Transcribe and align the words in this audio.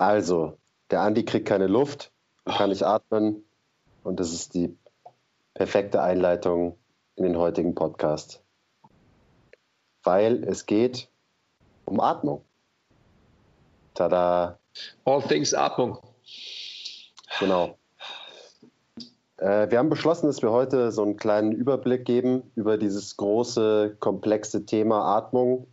Also, 0.00 0.56
der 0.90 1.02
Andi 1.02 1.26
kriegt 1.26 1.46
keine 1.46 1.66
Luft, 1.66 2.10
kann 2.46 2.70
nicht 2.70 2.84
atmen 2.84 3.44
und 4.02 4.18
das 4.18 4.32
ist 4.32 4.54
die 4.54 4.74
perfekte 5.52 6.00
Einleitung 6.00 6.78
in 7.16 7.24
den 7.24 7.36
heutigen 7.36 7.74
Podcast. 7.74 8.42
Weil 10.02 10.42
es 10.44 10.64
geht 10.64 11.10
um 11.84 12.00
Atmung. 12.00 12.42
Tada. 13.92 14.58
All 15.04 15.20
things 15.20 15.52
Atmung. 15.52 15.98
Genau. 17.38 17.76
Äh, 19.36 19.70
wir 19.70 19.78
haben 19.78 19.90
beschlossen, 19.90 20.28
dass 20.28 20.40
wir 20.40 20.50
heute 20.50 20.92
so 20.92 21.02
einen 21.02 21.18
kleinen 21.18 21.52
Überblick 21.52 22.06
geben 22.06 22.50
über 22.54 22.78
dieses 22.78 23.18
große, 23.18 23.98
komplexe 24.00 24.64
Thema 24.64 25.14
Atmung 25.14 25.66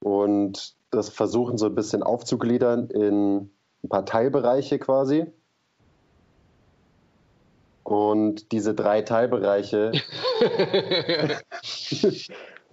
und 0.00 0.77
das 0.90 1.08
versuchen 1.10 1.58
so 1.58 1.66
ein 1.66 1.74
bisschen 1.74 2.02
aufzugliedern 2.02 2.88
in 2.90 3.50
ein 3.82 3.88
paar 3.88 4.06
Teilbereiche 4.06 4.78
quasi. 4.78 5.26
Und 7.84 8.52
diese 8.52 8.74
drei 8.74 9.02
Teilbereiche 9.02 9.92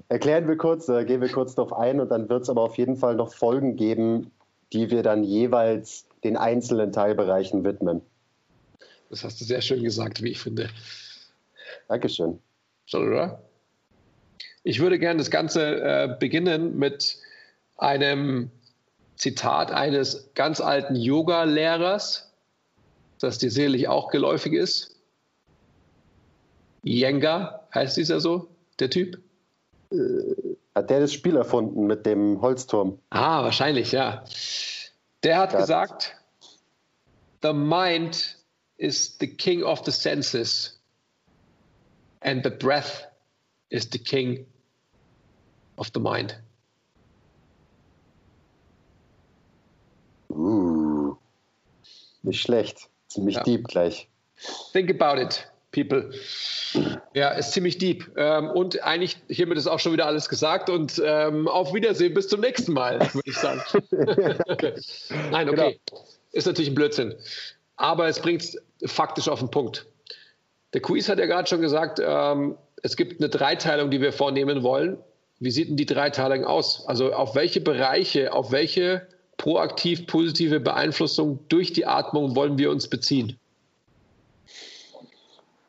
erklären 0.09 0.47
wir 0.47 0.57
kurz, 0.57 0.87
da 0.87 1.03
gehen 1.03 1.21
wir 1.21 1.31
kurz 1.31 1.55
darauf 1.55 1.71
ein 1.73 2.01
und 2.01 2.09
dann 2.09 2.27
wird 2.27 2.43
es 2.43 2.49
aber 2.49 2.61
auf 2.63 2.77
jeden 2.77 2.97
Fall 2.97 3.15
noch 3.15 3.33
Folgen 3.33 3.77
geben, 3.77 4.31
die 4.73 4.91
wir 4.91 5.03
dann 5.03 5.23
jeweils 5.23 6.09
den 6.23 6.35
einzelnen 6.35 6.91
Teilbereichen 6.91 7.63
widmen. 7.63 8.01
Das 9.09 9.23
hast 9.23 9.39
du 9.39 9.45
sehr 9.45 9.61
schön 9.61 9.83
gesagt, 9.83 10.21
wie 10.21 10.31
ich 10.31 10.39
finde. 10.39 10.69
Dankeschön. 11.87 12.39
Schon, 12.85 13.07
oder? 13.07 13.41
Ich 14.63 14.81
würde 14.81 14.99
gerne 14.99 15.19
das 15.19 15.31
Ganze 15.31 15.81
äh, 15.81 16.15
beginnen 16.19 16.77
mit 16.77 17.17
einem 17.77 18.51
Zitat 19.15 19.71
eines 19.71 20.29
ganz 20.33 20.61
alten 20.61 20.95
Yoga-Lehrers, 20.95 22.31
das 23.19 23.37
dir 23.37 23.51
sicherlich 23.51 23.87
auch 23.87 24.09
geläufig 24.09 24.53
ist. 24.53 24.95
Jenga 26.83 27.67
heißt 27.73 27.97
dieser 27.97 28.19
so, 28.19 28.47
der 28.79 28.89
Typ? 28.89 29.19
Äh, 29.91 30.55
hat 30.75 30.89
der 30.89 30.99
das 30.99 31.13
Spiel 31.13 31.37
erfunden 31.37 31.87
mit 31.87 32.05
dem 32.05 32.41
Holzturm? 32.41 32.99
Ah, 33.09 33.43
wahrscheinlich, 33.43 33.91
ja. 33.91 34.23
Der 35.23 35.37
hat 35.37 35.53
ja. 35.53 35.59
gesagt, 35.59 36.15
The 37.41 37.53
mind 37.53 38.37
is 38.77 39.17
the 39.19 39.27
king 39.27 39.63
of 39.63 39.83
the 39.85 39.91
senses 39.91 40.79
and 42.21 42.43
the 42.43 42.49
breath 42.49 43.07
is 43.69 43.87
the 43.91 43.99
king 43.99 44.45
of 45.77 45.91
the 45.93 45.99
mind. 45.99 46.39
Uh, 50.35 51.15
nicht 52.23 52.41
schlecht. 52.41 52.89
Ziemlich 53.07 53.35
ja. 53.35 53.43
deep 53.43 53.67
gleich. 53.67 54.09
Think 54.73 54.89
about 54.89 55.21
it, 55.21 55.47
people. 55.71 56.11
Ja, 57.13 57.29
ist 57.29 57.53
ziemlich 57.53 57.77
deep. 57.77 58.11
Ähm, 58.17 58.49
und 58.49 58.83
eigentlich 58.83 59.17
hiermit 59.29 59.57
ist 59.57 59.67
auch 59.67 59.79
schon 59.79 59.93
wieder 59.93 60.05
alles 60.05 60.27
gesagt 60.27 60.69
und 60.69 61.01
ähm, 61.03 61.47
auf 61.47 61.73
Wiedersehen, 61.73 62.13
bis 62.13 62.27
zum 62.27 62.41
nächsten 62.41 62.73
Mal, 62.73 62.99
würde 63.13 63.29
ich 63.29 63.37
sagen. 63.37 63.61
Nein, 65.31 65.49
okay. 65.49 65.79
Genau. 65.89 66.03
Ist 66.33 66.47
natürlich 66.47 66.71
ein 66.71 66.75
Blödsinn. 66.75 67.15
Aber 67.77 68.07
es 68.07 68.19
bringt 68.19 68.41
es 68.41 68.57
faktisch 68.85 69.29
auf 69.29 69.39
den 69.39 69.51
Punkt. 69.51 69.85
Der 70.73 70.81
Quiz 70.81 71.07
hat 71.07 71.19
ja 71.19 71.25
gerade 71.25 71.47
schon 71.47 71.61
gesagt, 71.61 72.01
ähm, 72.03 72.57
es 72.83 72.97
gibt 72.97 73.21
eine 73.21 73.29
Dreiteilung, 73.29 73.89
die 73.89 74.01
wir 74.01 74.11
vornehmen 74.11 74.63
wollen. 74.63 74.97
Wie 75.39 75.51
sieht 75.51 75.69
denn 75.69 75.77
die 75.77 75.85
Dreiteilung 75.85 76.43
aus? 76.43 76.85
Also 76.87 77.13
auf 77.13 77.35
welche 77.35 77.61
Bereiche, 77.61 78.33
auf 78.33 78.51
welche 78.51 79.07
proaktiv 79.37 80.07
positive 80.07 80.59
Beeinflussung 80.59 81.39
durch 81.49 81.73
die 81.73 81.85
Atmung 81.85 82.35
wollen 82.35 82.57
wir 82.57 82.71
uns 82.71 82.87
beziehen? 82.87 83.37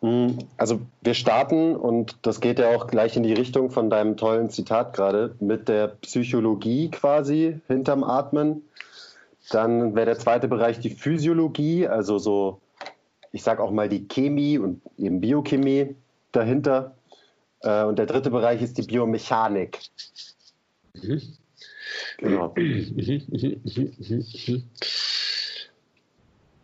Hm, 0.00 0.38
also 0.56 0.80
wir 1.02 1.14
starten, 1.14 1.74
und 1.74 2.16
das 2.22 2.40
geht 2.40 2.58
ja 2.58 2.76
auch 2.76 2.86
gleich 2.86 3.16
in 3.16 3.22
die 3.22 3.32
Richtung 3.32 3.70
von 3.70 3.90
deinem 3.90 4.16
tollen 4.16 4.50
Zitat 4.50 4.94
gerade, 4.94 5.34
mit 5.40 5.68
der 5.68 5.88
Psychologie 5.88 6.90
quasi 6.90 7.60
hinterm 7.66 8.04
Atmen. 8.04 8.62
Dann 9.50 9.94
wäre 9.94 10.06
der 10.06 10.18
zweite 10.18 10.48
Bereich 10.48 10.80
die 10.80 10.90
Physiologie, 10.90 11.86
also 11.86 12.18
so, 12.18 12.60
ich 13.32 13.42
sage 13.42 13.62
auch 13.62 13.70
mal 13.70 13.88
die 13.88 14.06
Chemie 14.06 14.58
und 14.58 14.82
eben 14.98 15.20
Biochemie 15.20 15.94
dahinter. 16.32 16.94
Äh, 17.60 17.84
und 17.84 17.98
der 17.98 18.06
dritte 18.06 18.30
Bereich 18.30 18.60
ist 18.60 18.76
die 18.78 18.82
Biomechanik. 18.82 19.80
Mhm. 20.94 21.22
Genau. 22.18 22.54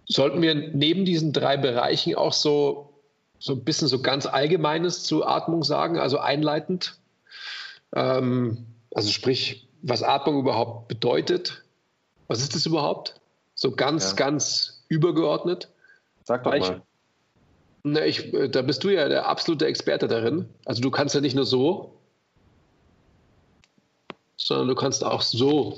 Sollten 0.07 0.43
wir 0.43 0.55
neben 0.55 1.05
diesen 1.05 1.33
drei 1.33 1.57
Bereichen 1.57 2.15
auch 2.17 2.33
so, 2.33 2.93
so 3.39 3.55
ein 3.55 3.65
bisschen 3.65 3.89
so 3.89 4.03
ganz 4.03 4.27
Allgemeines 4.27 5.05
zu 5.05 5.25
Atmung 5.25 5.63
sagen, 5.65 5.99
also 5.99 6.19
einleitend? 6.19 6.99
Ähm, 7.95 8.67
also 8.95 9.11
sprich, 9.11 9.69
was 9.83 10.03
Atmung 10.03 10.39
überhaupt 10.41 10.89
bedeutet. 10.89 11.65
Was 12.29 12.41
ist 12.41 12.55
das 12.55 12.67
überhaupt? 12.67 13.21
So 13.55 13.73
ganz, 13.73 14.11
ja. 14.11 14.17
ganz 14.17 14.85
übergeordnet. 14.89 15.71
Sag 16.25 16.45
doch 16.45 16.53
Weil 16.53 16.61
mal. 16.61 16.83
na, 17.83 18.05
ich, 18.05 18.33
äh, 18.33 18.49
da 18.49 18.63
bist 18.63 18.85
du 18.85 18.91
ja 18.91 19.09
der 19.09 19.27
absolute 19.29 19.67
Experte 19.67 20.09
darin. 20.09 20.49
Also 20.65 20.83
du 20.83 20.91
kannst 20.91 21.15
ja 21.15 21.21
nicht 21.21 21.35
nur 21.35 21.47
so, 21.47 21.99
sondern 24.43 24.69
du 24.69 24.75
kannst 24.75 25.05
auch 25.05 25.23
so. 25.23 25.77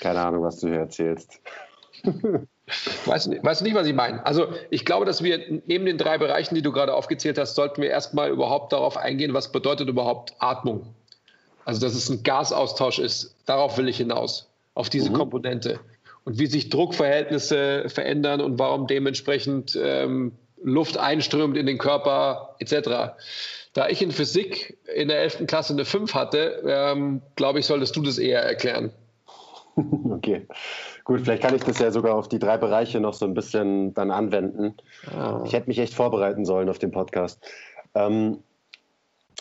Keine 0.00 0.20
Ahnung, 0.20 0.42
was 0.42 0.60
du 0.60 0.68
hier 0.68 0.80
erzählst. 0.80 1.40
Weißt 3.04 3.26
du 3.26 3.30
nicht, 3.30 3.44
weißt 3.44 3.62
nicht, 3.62 3.74
was 3.74 3.86
ich 3.86 3.94
meine? 3.94 4.24
Also 4.26 4.48
ich 4.70 4.84
glaube, 4.84 5.06
dass 5.06 5.22
wir 5.22 5.62
neben 5.66 5.86
den 5.86 5.98
drei 5.98 6.18
Bereichen, 6.18 6.54
die 6.56 6.62
du 6.62 6.72
gerade 6.72 6.94
aufgezählt 6.94 7.38
hast, 7.38 7.54
sollten 7.54 7.80
wir 7.80 7.90
erstmal 7.90 8.30
überhaupt 8.30 8.72
darauf 8.72 8.96
eingehen, 8.96 9.34
was 9.34 9.52
bedeutet 9.52 9.88
überhaupt 9.88 10.34
Atmung. 10.40 10.86
Also 11.64 11.80
dass 11.80 11.94
es 11.94 12.08
ein 12.08 12.22
Gasaustausch 12.22 12.98
ist. 12.98 13.36
Darauf 13.46 13.78
will 13.78 13.88
ich 13.88 13.98
hinaus, 13.98 14.48
auf 14.74 14.88
diese 14.88 15.10
mhm. 15.10 15.14
Komponente. 15.14 15.80
Und 16.24 16.40
wie 16.40 16.46
sich 16.46 16.68
Druckverhältnisse 16.70 17.88
verändern 17.88 18.40
und 18.40 18.58
warum 18.58 18.88
dementsprechend 18.88 19.78
ähm, 19.80 20.32
Luft 20.66 20.98
einströmt 20.98 21.56
in 21.56 21.64
den 21.64 21.78
Körper 21.78 22.56
etc. 22.58 23.14
Da 23.72 23.88
ich 23.88 24.02
in 24.02 24.10
Physik 24.10 24.76
in 24.92 25.06
der 25.06 25.20
11. 25.20 25.46
Klasse 25.46 25.72
eine 25.72 25.84
5 25.84 26.12
hatte, 26.12 26.60
ähm, 26.66 27.22
glaube 27.36 27.60
ich, 27.60 27.66
solltest 27.66 27.94
du 27.94 28.02
das 28.02 28.18
eher 28.18 28.42
erklären. 28.42 28.92
Okay, 30.10 30.46
gut, 31.04 31.20
vielleicht 31.20 31.42
kann 31.42 31.54
ich 31.54 31.62
das 31.62 31.78
ja 31.78 31.90
sogar 31.90 32.14
auf 32.14 32.28
die 32.28 32.38
drei 32.38 32.56
Bereiche 32.56 32.98
noch 32.98 33.12
so 33.12 33.26
ein 33.26 33.34
bisschen 33.34 33.92
dann 33.92 34.10
anwenden. 34.10 34.74
Ah. 35.14 35.42
Ich 35.44 35.52
hätte 35.52 35.68
mich 35.68 35.78
echt 35.78 35.92
vorbereiten 35.92 36.46
sollen 36.46 36.70
auf 36.70 36.78
den 36.78 36.92
Podcast. 36.92 37.46
Ähm, 37.94 38.38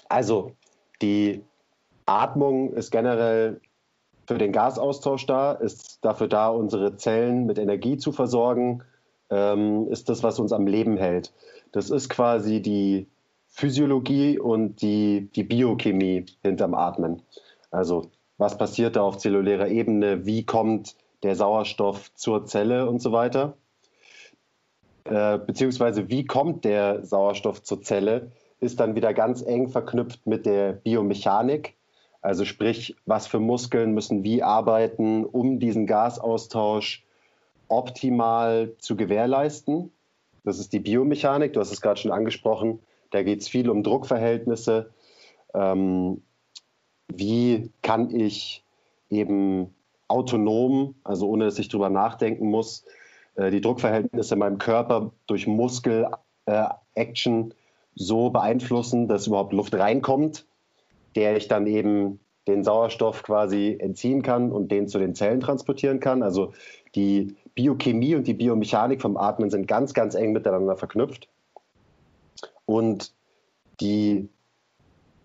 also, 0.09 0.51
die 1.01 1.41
Atmung 2.05 2.73
ist 2.73 2.91
generell 2.91 3.61
für 4.27 4.37
den 4.37 4.51
Gasaustausch 4.51 5.25
da, 5.25 5.53
ist 5.53 6.03
dafür 6.03 6.27
da, 6.27 6.49
unsere 6.49 6.97
Zellen 6.97 7.45
mit 7.45 7.57
Energie 7.57 7.95
zu 7.95 8.11
versorgen, 8.11 8.83
ähm, 9.29 9.87
ist 9.89 10.09
das, 10.09 10.23
was 10.23 10.39
uns 10.39 10.51
am 10.51 10.67
Leben 10.67 10.97
hält. 10.97 11.33
Das 11.71 11.89
ist 11.89 12.09
quasi 12.09 12.61
die 12.61 13.07
Physiologie 13.47 14.39
und 14.39 14.81
die, 14.81 15.29
die 15.35 15.43
Biochemie 15.43 16.25
hinterm 16.41 16.73
Atmen. 16.73 17.21
Also 17.71 18.11
was 18.37 18.57
passiert 18.57 18.95
da 18.95 19.01
auf 19.01 19.17
zellulärer 19.17 19.69
Ebene, 19.69 20.25
wie 20.25 20.45
kommt 20.45 20.95
der 21.23 21.35
Sauerstoff 21.35 22.13
zur 22.13 22.45
Zelle 22.45 22.87
und 22.87 23.01
so 23.01 23.11
weiter. 23.11 23.57
Äh, 25.05 25.39
beziehungsweise 25.39 26.09
wie 26.09 26.25
kommt 26.25 26.65
der 26.65 27.05
Sauerstoff 27.05 27.63
zur 27.63 27.81
Zelle, 27.81 28.31
ist 28.59 28.79
dann 28.79 28.95
wieder 28.95 29.13
ganz 29.13 29.41
eng 29.41 29.69
verknüpft 29.69 30.25
mit 30.27 30.45
der 30.45 30.73
Biomechanik. 30.73 31.75
Also 32.21 32.43
sprich, 32.43 32.95
was 33.05 33.27
für 33.27 33.39
Muskeln 33.39 33.93
müssen 33.93 34.23
wie 34.23 34.43
arbeiten, 34.43 35.25
um 35.25 35.59
diesen 35.59 35.85
Gasaustausch 35.85 37.04
optimal 37.67 38.73
zu 38.79 38.95
gewährleisten. 38.95 39.91
Das 40.43 40.59
ist 40.59 40.73
die 40.73 40.79
Biomechanik, 40.79 41.53
du 41.53 41.59
hast 41.59 41.71
es 41.71 41.81
gerade 41.81 41.99
schon 41.99 42.11
angesprochen. 42.11 42.79
Da 43.11 43.23
geht 43.23 43.41
es 43.41 43.47
viel 43.47 43.69
um 43.69 43.83
Druckverhältnisse. 43.83 44.91
Ähm, 45.53 46.21
wie 47.07 47.71
kann 47.81 48.13
ich 48.13 48.63
eben 49.09 49.73
autonom, 50.07 50.95
also 51.03 51.29
ohne 51.29 51.45
dass 51.45 51.59
ich 51.59 51.69
darüber 51.69 51.89
nachdenken 51.89 52.49
muss, 52.49 52.85
äh, 53.35 53.51
die 53.51 53.61
Druckverhältnisse 53.61 54.35
in 54.35 54.39
meinem 54.39 54.57
Körper 54.57 55.11
durch 55.27 55.47
Muskel-Action 55.47 57.51
äh, 57.51 57.53
so 57.95 58.29
beeinflussen, 58.29 59.07
dass 59.07 59.27
überhaupt 59.27 59.53
Luft 59.53 59.73
reinkommt, 59.73 60.45
der 61.15 61.37
ich 61.37 61.47
dann 61.47 61.65
eben 61.65 62.19
den 62.47 62.63
Sauerstoff 62.63 63.23
quasi 63.23 63.75
entziehen 63.79 64.21
kann 64.21 64.51
und 64.51 64.71
den 64.71 64.87
zu 64.87 64.99
den 64.99 65.15
Zellen 65.15 65.39
transportieren 65.39 65.99
kann. 65.99 66.21
Also 66.21 66.53
die 66.93 67.35
Biochemie 67.55 68.15
und 68.15 68.27
die 68.27 68.33
Biomechanik 68.33 69.01
vom 69.01 69.17
Atmen 69.17 69.49
sind 69.49 69.67
ganz, 69.67 69.93
ganz 69.93 70.13
eng 70.13 70.33
miteinander 70.33 70.75
verknüpft. 70.75 71.29
Und 72.65 73.13
die, 73.79 74.29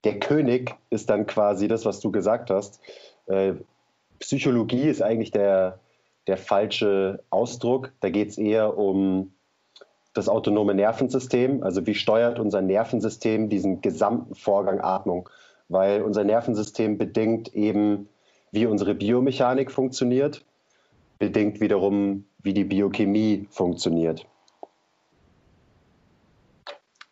der 0.05 0.19
König 0.21 0.77
ist 0.91 1.11
dann 1.11 1.27
quasi 1.27 1.69
das, 1.69 1.85
was 1.85 2.00
du 2.00 2.11
gesagt 2.11 2.50
hast. 2.50 2.81
Äh, 3.27 3.55
Psychologie 4.21 4.85
ist 4.85 5.03
eigentlich 5.03 5.32
der, 5.32 5.81
der 6.27 6.37
falsche 6.37 7.23
Ausdruck. 7.31 7.93
Da 8.00 8.11
geht 8.11 8.29
es 8.29 8.38
eher 8.38 8.79
um 8.79 9.33
das 10.12 10.29
autonome 10.29 10.75
Nervensystem, 10.75 11.62
also 11.62 11.87
wie 11.87 11.94
steuert 11.94 12.38
unser 12.38 12.62
Nervensystem 12.62 13.49
diesen 13.49 13.81
gesamten 13.81 14.35
Vorgang 14.35 14.81
Atmung, 14.81 15.29
weil 15.69 16.03
unser 16.03 16.25
Nervensystem 16.25 16.99
bedingt 16.99 17.55
eben, 17.55 18.09
wie 18.50 18.67
unsere 18.67 18.94
Biomechanik 18.94 19.71
funktioniert, 19.71 20.44
bedingt 21.20 21.61
wiederum, 21.61 22.25
wie 22.43 22.55
die 22.55 22.64
Biochemie 22.64 23.46
funktioniert. 23.50 24.26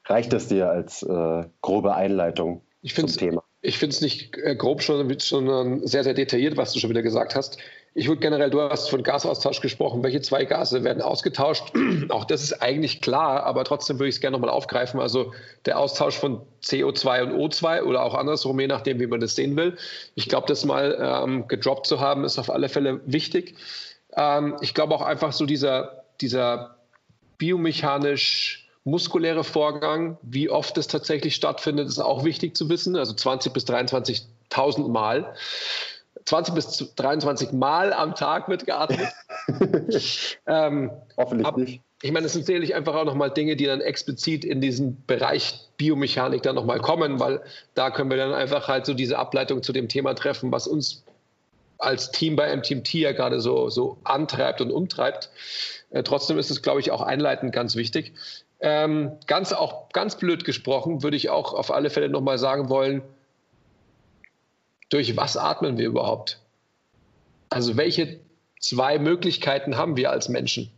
Reicht 0.07 0.33
das 0.33 0.49
dir 0.49 0.71
als 0.71 1.03
äh, 1.03 1.45
grobe 1.61 1.95
Einleitung 1.95 2.63
ich 2.81 2.95
zum 2.95 3.07
Thema? 3.07 3.45
Ich 3.61 3.77
finde 3.79 3.95
es 3.95 4.01
nicht 4.01 4.37
äh, 4.39 4.57
grob, 4.57 4.83
schon, 4.83 5.15
sondern 5.19 5.87
sehr, 5.87 6.03
sehr 6.03 6.15
detailliert, 6.15 6.57
was 6.57 6.73
du 6.73 6.81
schon 6.81 6.91
wieder 6.91 7.03
gesagt 7.03 7.35
hast. 7.35 7.59
Ich 7.95 8.09
würde 8.09 8.21
generell, 8.21 8.49
du 8.49 8.63
hast 8.63 8.89
von 8.89 9.03
Gasaustausch 9.03 9.61
gesprochen. 9.61 10.03
Welche 10.03 10.23
zwei 10.23 10.45
Gase 10.47 10.85
werden 10.85 11.03
ausgetauscht? 11.03 11.73
Auch 12.09 12.25
das 12.25 12.43
ist 12.43 12.63
eigentlich 12.63 13.03
klar, 13.03 13.43
aber 13.43 13.65
trotzdem 13.65 13.99
würde 13.99 14.09
ich 14.09 14.15
es 14.15 14.21
gerne 14.23 14.37
nochmal 14.37 14.51
aufgreifen. 14.51 15.01
Also 15.01 15.35
der 15.67 15.79
Austausch 15.79 16.17
von 16.17 16.41
CO2 16.63 17.25
und 17.25 17.33
O2 17.33 17.83
oder 17.83 18.05
auch 18.05 18.15
andersrum, 18.15 18.59
je 18.61 18.69
nachdem, 18.69 19.01
wie 19.01 19.07
man 19.07 19.21
das 19.21 19.35
sehen 19.35 19.57
will. 19.57 19.77
Ich 20.15 20.29
glaube, 20.29 20.47
das 20.47 20.65
mal 20.65 20.97
ähm, 20.99 21.49
gedroppt 21.49 21.87
zu 21.87 22.01
haben, 22.01 22.25
ist 22.25 22.39
auf 22.39 22.51
alle 22.51 22.69
Fälle 22.69 23.01
wichtig. 23.05 23.57
Ähm, 24.17 24.57
ich 24.61 24.75
glaube 24.75 24.95
auch 24.95 25.03
einfach 25.03 25.33
so 25.33 25.47
dieser, 25.47 26.05
dieser 26.21 26.77
biomechanisch 27.39 28.69
muskuläre 28.85 29.45
Vorgang, 29.45 30.19
wie 30.23 30.51
oft 30.51 30.77
es 30.79 30.89
tatsächlich 30.89 31.35
stattfindet, 31.35 31.89
ist 31.89 31.99
auch 31.99 32.25
wichtig 32.25 32.57
zu 32.57 32.69
wissen. 32.69 32.97
Also 32.97 33.13
20 33.13 33.53
bis 33.53 33.67
23.000 33.67 34.89
Mal. 34.89 35.35
20 36.25 36.55
bis 36.55 36.95
23 36.97 37.53
Mal 37.53 37.93
am 37.93 38.15
Tag 38.15 38.49
wird 38.49 38.67
geatmet. 38.67 39.09
ähm, 40.47 40.91
Hoffentlich 41.17 41.47
ab, 41.47 41.57
nicht. 41.57 41.83
Ich 42.03 42.13
meine, 42.13 42.27
es 42.27 42.33
sind 42.33 42.47
sicherlich 42.47 42.75
einfach 42.75 42.95
auch 42.95 43.05
nochmal 43.05 43.31
Dinge, 43.31 43.57
die 43.57 43.65
dann 43.65 43.81
explizit 43.81 44.45
in 44.45 44.61
diesen 44.61 45.05
Bereich 45.07 45.69
Biomechanik 45.79 46.43
dann 46.43 46.55
nochmal 46.55 46.81
kommen, 46.81 47.19
weil 47.19 47.41
da 47.75 47.91
können 47.91 48.11
wir 48.11 48.17
dann 48.17 48.33
einfach 48.33 48.69
halt 48.69 48.87
so 48.87 48.95
diese 48.95 49.19
Ableitung 49.19 49.63
zu 49.63 49.73
dem 49.73 49.89
Thema 49.89 50.15
treffen, 50.15 50.53
was 50.53 50.67
uns 50.67 51.05
als 51.79 52.11
Team 52.11 52.37
bei 52.37 52.55
MTMT 52.55 52.95
ja 52.95 53.13
gerade 53.13 53.41
so, 53.41 53.69
so 53.71 53.99
antreibt 54.05 54.61
und 54.61 54.71
umtreibt. 54.71 55.31
Äh, 55.91 56.03
trotzdem 56.03 56.39
ist 56.39 56.51
es, 56.51 56.63
glaube 56.63 56.81
ich, 56.81 56.91
auch 56.91 57.01
einleitend 57.01 57.53
ganz 57.53 57.77
wichtig. 57.77 58.15
Ähm, 58.61 59.13
ganz 59.27 59.53
auch 59.53 59.89
ganz 59.91 60.17
blöd 60.17 60.45
gesprochen, 60.45 61.03
würde 61.03 61.17
ich 61.17 61.31
auch 61.31 61.55
auf 61.55 61.71
alle 61.71 61.91
Fälle 61.91 62.09
nochmal 62.09 62.39
sagen 62.39 62.69
wollen, 62.69 63.03
durch 64.89 65.17
was 65.17 65.37
atmen 65.37 65.79
wir 65.79 65.87
überhaupt? 65.87 66.41
Also 67.51 67.77
welche 67.77 68.19
zwei 68.61 68.99
Möglichkeiten 68.99 69.77
haben 69.77 69.97
wir 69.97 70.11
als 70.11 70.29
Menschen? 70.29 70.71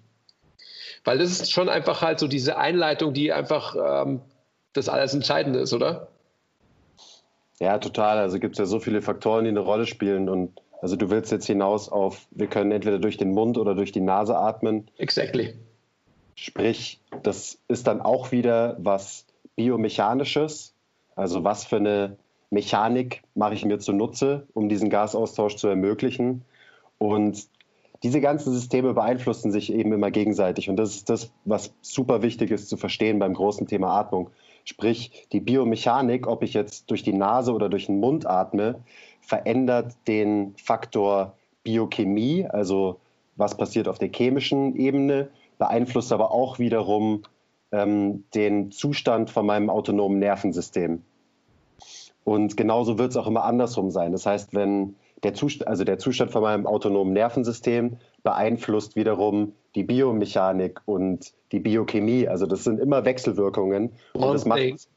Weil 1.04 1.18
das 1.18 1.30
ist 1.30 1.50
schon 1.50 1.68
einfach 1.68 2.02
halt 2.02 2.18
so 2.18 2.28
diese 2.28 2.58
Einleitung, 2.58 3.14
die 3.14 3.32
einfach 3.32 3.74
ähm, 3.82 4.20
das 4.74 4.88
alles 4.88 5.14
Entscheidende 5.14 5.60
ist, 5.60 5.72
oder? 5.72 6.08
Ja, 7.58 7.78
total. 7.78 8.18
Also 8.18 8.38
gibt 8.38 8.54
es 8.54 8.58
ja 8.58 8.66
so 8.66 8.80
viele 8.80 9.00
Faktoren, 9.00 9.44
die 9.44 9.50
eine 9.50 9.60
Rolle 9.60 9.86
spielen. 9.86 10.28
Und 10.28 10.60
also 10.80 10.96
du 10.96 11.10
willst 11.10 11.30
jetzt 11.30 11.46
hinaus 11.46 11.88
auf, 11.90 12.26
wir 12.30 12.46
können 12.46 12.72
entweder 12.72 12.98
durch 12.98 13.16
den 13.16 13.32
Mund 13.32 13.58
oder 13.58 13.74
durch 13.74 13.92
die 13.92 14.00
Nase 14.00 14.36
atmen. 14.36 14.90
Exactly. 14.96 15.54
Sprich, 16.34 17.00
das 17.22 17.58
ist 17.68 17.86
dann 17.86 18.00
auch 18.00 18.32
wieder 18.32 18.76
was 18.78 19.26
Biomechanisches. 19.56 20.74
Also 21.14 21.44
was 21.44 21.64
für 21.64 21.76
eine 21.76 22.16
Mechanik 22.48 23.22
mache 23.34 23.54
ich 23.54 23.64
mir 23.64 23.78
zunutze, 23.78 24.46
um 24.54 24.70
diesen 24.70 24.88
Gasaustausch 24.88 25.56
zu 25.56 25.68
ermöglichen. 25.68 26.46
Und 26.96 27.46
diese 28.02 28.22
ganzen 28.22 28.52
Systeme 28.54 28.94
beeinflussen 28.94 29.52
sich 29.52 29.72
eben 29.72 29.92
immer 29.92 30.10
gegenseitig. 30.10 30.70
Und 30.70 30.76
das 30.76 30.94
ist 30.94 31.10
das, 31.10 31.30
was 31.44 31.74
super 31.82 32.22
wichtig 32.22 32.50
ist 32.50 32.70
zu 32.70 32.78
verstehen 32.78 33.18
beim 33.18 33.34
großen 33.34 33.66
Thema 33.66 33.98
Atmung. 33.98 34.30
Sprich, 34.70 35.26
die 35.32 35.40
Biomechanik, 35.40 36.28
ob 36.28 36.44
ich 36.44 36.54
jetzt 36.54 36.92
durch 36.92 37.02
die 37.02 37.12
Nase 37.12 37.52
oder 37.52 37.68
durch 37.68 37.86
den 37.86 37.98
Mund 37.98 38.24
atme, 38.24 38.76
verändert 39.20 39.96
den 40.06 40.54
Faktor 40.62 41.34
Biochemie, 41.64 42.46
also 42.46 43.00
was 43.34 43.56
passiert 43.56 43.88
auf 43.88 43.98
der 43.98 44.10
chemischen 44.14 44.76
Ebene, 44.76 45.30
beeinflusst 45.58 46.12
aber 46.12 46.30
auch 46.30 46.60
wiederum 46.60 47.22
ähm, 47.72 48.22
den 48.32 48.70
Zustand 48.70 49.28
von 49.30 49.44
meinem 49.44 49.70
autonomen 49.70 50.20
Nervensystem. 50.20 51.02
Und 52.22 52.56
genauso 52.56 52.96
wird 52.96 53.10
es 53.10 53.16
auch 53.16 53.26
immer 53.26 53.42
andersrum 53.42 53.90
sein. 53.90 54.12
Das 54.12 54.24
heißt, 54.24 54.54
wenn 54.54 54.94
der 55.22 55.34
Zustand, 55.34 55.68
also 55.68 55.84
der 55.84 55.98
Zustand 55.98 56.30
von 56.32 56.42
meinem 56.42 56.66
autonomen 56.66 57.12
Nervensystem 57.12 57.98
beeinflusst 58.22 58.96
wiederum 58.96 59.54
die 59.74 59.84
Biomechanik 59.84 60.80
und 60.86 61.32
die 61.52 61.60
Biochemie. 61.60 62.28
Also 62.28 62.46
das 62.46 62.64
sind 62.64 62.80
immer 62.80 63.04
Wechselwirkungen. 63.04 63.92
Und 64.14 64.32
das 64.32 64.44
macht, 64.44 64.88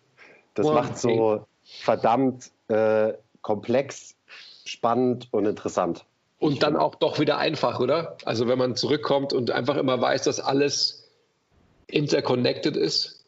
das 0.54 0.68
macht 0.68 0.98
so 0.98 1.46
verdammt 1.64 2.52
äh, 2.68 3.14
komplex, 3.42 4.16
spannend 4.66 5.28
und 5.32 5.46
interessant. 5.46 6.06
Und 6.40 6.62
dann 6.62 6.76
auch 6.76 6.96
doch 6.96 7.20
wieder 7.20 7.38
einfach, 7.38 7.80
oder? 7.80 8.18
Also 8.26 8.48
wenn 8.48 8.58
man 8.58 8.76
zurückkommt 8.76 9.32
und 9.32 9.52
einfach 9.52 9.78
immer 9.78 10.02
weiß, 10.02 10.24
dass 10.24 10.40
alles 10.40 11.10
interconnected 11.88 12.76
ist. 12.76 13.23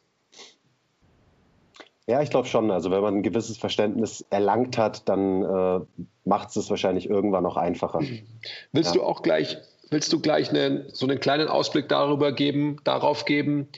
Ja, 2.06 2.22
ich 2.22 2.30
glaube 2.30 2.46
schon. 2.46 2.70
Also 2.70 2.90
wenn 2.90 3.00
man 3.00 3.16
ein 3.16 3.22
gewisses 3.22 3.58
Verständnis 3.58 4.24
erlangt 4.30 4.78
hat, 4.78 5.08
dann 5.08 5.42
äh, 5.42 5.80
macht 6.24 6.50
es 6.50 6.56
es 6.56 6.70
wahrscheinlich 6.70 7.10
irgendwann 7.10 7.42
noch 7.42 7.56
einfacher. 7.56 8.00
Willst 8.72 8.94
ja. 8.94 9.00
du 9.00 9.06
auch 9.06 9.22
gleich, 9.22 9.58
willst 9.90 10.12
du 10.12 10.20
gleich 10.20 10.50
eine, 10.50 10.86
so 10.92 11.06
einen 11.06 11.18
kleinen 11.18 11.48
Ausblick 11.48 11.88
darüber 11.88 12.32
geben, 12.32 12.78
darauf 12.84 13.24
geben, 13.24 13.68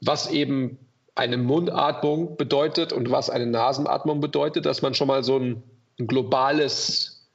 was 0.00 0.30
eben 0.30 0.78
eine 1.14 1.36
Mundatmung 1.36 2.36
bedeutet 2.36 2.92
und 2.92 3.10
was 3.10 3.30
eine 3.30 3.46
Nasenatmung 3.46 4.20
bedeutet, 4.20 4.66
dass 4.66 4.82
man 4.82 4.94
schon 4.94 5.08
mal 5.08 5.22
so 5.22 5.38
ein, 5.38 5.62
ein 6.00 6.06
globales 6.06 7.28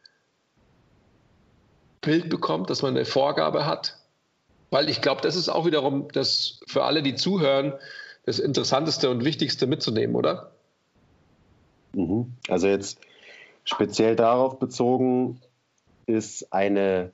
Bild 2.01 2.29
bekommt, 2.29 2.69
dass 2.69 2.81
man 2.81 2.95
eine 2.95 3.05
Vorgabe 3.05 3.65
hat? 3.65 3.97
Weil 4.71 4.89
ich 4.89 5.01
glaube, 5.01 5.21
das 5.21 5.37
ist 5.37 5.47
auch 5.47 5.65
wiederum 5.65 6.09
das 6.11 6.59
für 6.67 6.83
alle, 6.83 7.01
die 7.01 7.15
zuhören, 7.15 7.73
das 8.27 8.39
Interessanteste 8.39 9.09
und 9.09 9.23
Wichtigste 9.23 9.67
mitzunehmen, 9.67 10.13
oder? 10.15 10.51
Mhm. 11.93 12.33
Also 12.49 12.67
jetzt 12.67 12.99
speziell 13.63 14.17
darauf 14.17 14.59
bezogen 14.59 15.39
ist 16.07 16.51
eine 16.51 17.13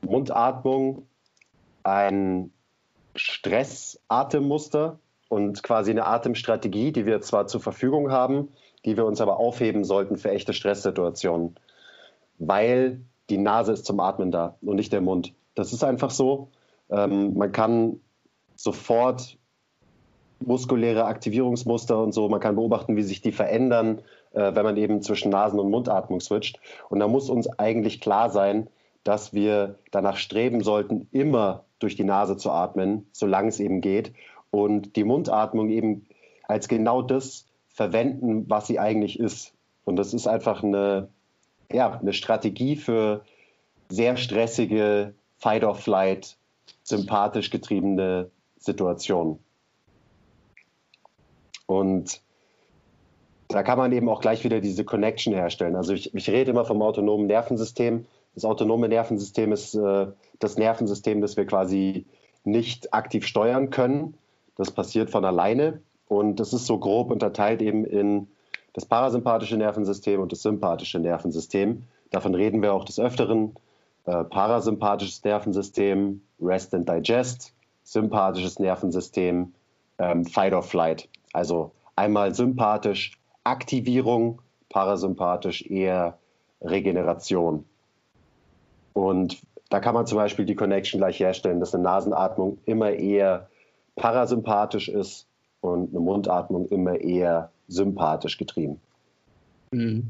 Mundatmung 0.00 1.06
ein 1.82 2.50
Stressatemmuster 3.14 4.98
und 5.28 5.62
quasi 5.62 5.90
eine 5.90 6.06
Atemstrategie, 6.06 6.90
die 6.90 7.04
wir 7.04 7.20
zwar 7.20 7.46
zur 7.46 7.60
Verfügung 7.60 8.10
haben, 8.10 8.48
die 8.86 8.96
wir 8.96 9.04
uns 9.04 9.20
aber 9.20 9.36
aufheben 9.36 9.84
sollten 9.84 10.16
für 10.16 10.30
echte 10.30 10.54
Stresssituationen, 10.54 11.56
weil 12.38 13.02
die 13.28 13.36
Nase 13.36 13.72
ist 13.72 13.84
zum 13.84 14.00
Atmen 14.00 14.30
da 14.30 14.56
und 14.62 14.76
nicht 14.76 14.94
der 14.94 15.02
Mund. 15.02 15.34
Das 15.54 15.74
ist 15.74 15.84
einfach 15.84 16.10
so. 16.10 16.48
Ähm, 16.88 17.34
man 17.34 17.52
kann 17.52 18.00
sofort 18.56 19.36
muskuläre 20.40 21.04
Aktivierungsmuster 21.04 21.98
und 21.98 22.12
so. 22.12 22.28
Man 22.28 22.40
kann 22.40 22.56
beobachten, 22.56 22.96
wie 22.96 23.02
sich 23.02 23.20
die 23.20 23.32
verändern, 23.32 24.00
äh, 24.32 24.54
wenn 24.54 24.64
man 24.64 24.76
eben 24.76 25.02
zwischen 25.02 25.30
Nasen- 25.30 25.58
und 25.58 25.70
Mundatmung 25.70 26.20
switcht. 26.20 26.60
Und 26.88 27.00
da 27.00 27.08
muss 27.08 27.30
uns 27.30 27.46
eigentlich 27.58 28.00
klar 28.00 28.30
sein, 28.30 28.68
dass 29.04 29.32
wir 29.32 29.76
danach 29.90 30.16
streben 30.16 30.62
sollten, 30.62 31.08
immer 31.12 31.64
durch 31.78 31.96
die 31.96 32.04
Nase 32.04 32.36
zu 32.36 32.50
atmen, 32.50 33.06
solange 33.12 33.48
es 33.48 33.60
eben 33.60 33.80
geht. 33.80 34.12
Und 34.50 34.96
die 34.96 35.04
Mundatmung 35.04 35.68
eben 35.70 36.06
als 36.44 36.68
genau 36.68 37.02
das 37.02 37.46
verwenden, 37.68 38.48
was 38.48 38.66
sie 38.66 38.78
eigentlich 38.78 39.18
ist. 39.18 39.52
Und 39.84 39.96
das 39.96 40.14
ist 40.14 40.26
einfach 40.26 40.62
eine, 40.62 41.08
ja, 41.70 41.98
eine 41.98 42.12
Strategie 42.12 42.76
für 42.76 43.24
sehr 43.88 44.16
stressige, 44.16 45.14
Fight-or-Flight, 45.38 46.36
sympathisch 46.82 47.50
getriebene 47.50 48.30
Situationen. 48.58 49.43
Und 51.66 52.20
da 53.48 53.62
kann 53.62 53.78
man 53.78 53.92
eben 53.92 54.08
auch 54.08 54.20
gleich 54.20 54.44
wieder 54.44 54.60
diese 54.60 54.84
Connection 54.84 55.34
herstellen. 55.34 55.76
Also 55.76 55.92
ich, 55.92 56.14
ich 56.14 56.28
rede 56.30 56.50
immer 56.50 56.64
vom 56.64 56.82
autonomen 56.82 57.26
Nervensystem. 57.26 58.06
Das 58.34 58.44
autonome 58.44 58.88
Nervensystem 58.88 59.52
ist 59.52 59.74
äh, 59.74 60.06
das 60.38 60.56
Nervensystem, 60.56 61.20
das 61.20 61.36
wir 61.36 61.46
quasi 61.46 62.06
nicht 62.44 62.92
aktiv 62.92 63.26
steuern 63.26 63.70
können. 63.70 64.14
Das 64.56 64.70
passiert 64.70 65.10
von 65.10 65.24
alleine 65.24 65.80
und 66.08 66.40
das 66.40 66.52
ist 66.52 66.66
so 66.66 66.78
grob 66.78 67.10
unterteilt 67.10 67.62
eben 67.62 67.84
in 67.84 68.28
das 68.72 68.86
parasympathische 68.86 69.56
Nervensystem 69.56 70.20
und 70.20 70.32
das 70.32 70.42
sympathische 70.42 70.98
Nervensystem. 70.98 71.84
Davon 72.10 72.34
reden 72.34 72.62
wir 72.62 72.74
auch 72.74 72.84
des 72.84 72.98
Öfteren. 72.98 73.54
Äh, 74.06 74.24
parasympathisches 74.24 75.24
Nervensystem, 75.24 76.20
Rest 76.40 76.74
and 76.74 76.88
Digest, 76.88 77.54
sympathisches 77.84 78.58
Nervensystem, 78.58 79.54
ähm, 79.98 80.24
Fight 80.24 80.52
or 80.52 80.62
Flight. 80.62 81.08
Also 81.34 81.72
einmal 81.96 82.34
sympathisch 82.34 83.18
Aktivierung, 83.42 84.40
parasympathisch 84.70 85.66
eher 85.66 86.16
Regeneration. 86.62 87.66
Und 88.94 89.42
da 89.68 89.80
kann 89.80 89.94
man 89.94 90.06
zum 90.06 90.16
Beispiel 90.16 90.46
die 90.46 90.54
Connection 90.54 90.98
gleich 91.00 91.18
herstellen, 91.20 91.60
dass 91.60 91.74
eine 91.74 91.82
Nasenatmung 91.82 92.58
immer 92.64 92.92
eher 92.92 93.48
parasympathisch 93.96 94.88
ist 94.88 95.26
und 95.60 95.90
eine 95.90 96.00
Mundatmung 96.00 96.68
immer 96.68 97.00
eher 97.00 97.50
sympathisch 97.68 98.38
getrieben. 98.38 98.80
Mhm. 99.72 100.06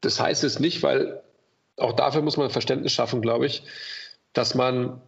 Das 0.00 0.18
heißt 0.18 0.42
es 0.44 0.58
nicht, 0.58 0.82
weil 0.82 1.22
auch 1.76 1.92
dafür 1.92 2.22
muss 2.22 2.36
man 2.36 2.50
Verständnis 2.50 2.92
schaffen, 2.92 3.20
glaube 3.20 3.46
ich, 3.46 3.62
dass 4.32 4.54
man 4.54 5.00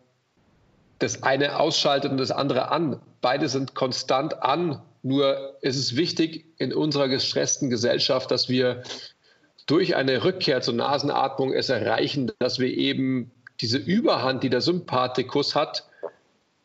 das 1.04 1.22
eine 1.22 1.58
ausschaltet 1.58 2.10
und 2.10 2.18
das 2.18 2.30
andere 2.30 2.70
an. 2.70 3.00
Beide 3.20 3.48
sind 3.48 3.74
konstant 3.74 4.42
an. 4.42 4.82
Nur 5.02 5.56
ist 5.60 5.76
es 5.76 5.96
wichtig 5.96 6.46
in 6.58 6.72
unserer 6.72 7.08
gestressten 7.08 7.70
Gesellschaft, 7.70 8.30
dass 8.30 8.48
wir 8.48 8.82
durch 9.66 9.96
eine 9.96 10.24
Rückkehr 10.24 10.60
zur 10.62 10.74
Nasenatmung 10.74 11.52
es 11.52 11.68
erreichen, 11.68 12.32
dass 12.38 12.58
wir 12.58 12.68
eben 12.68 13.30
diese 13.60 13.78
Überhand, 13.78 14.42
die 14.42 14.50
der 14.50 14.60
Sympathikus 14.60 15.54
hat, 15.54 15.88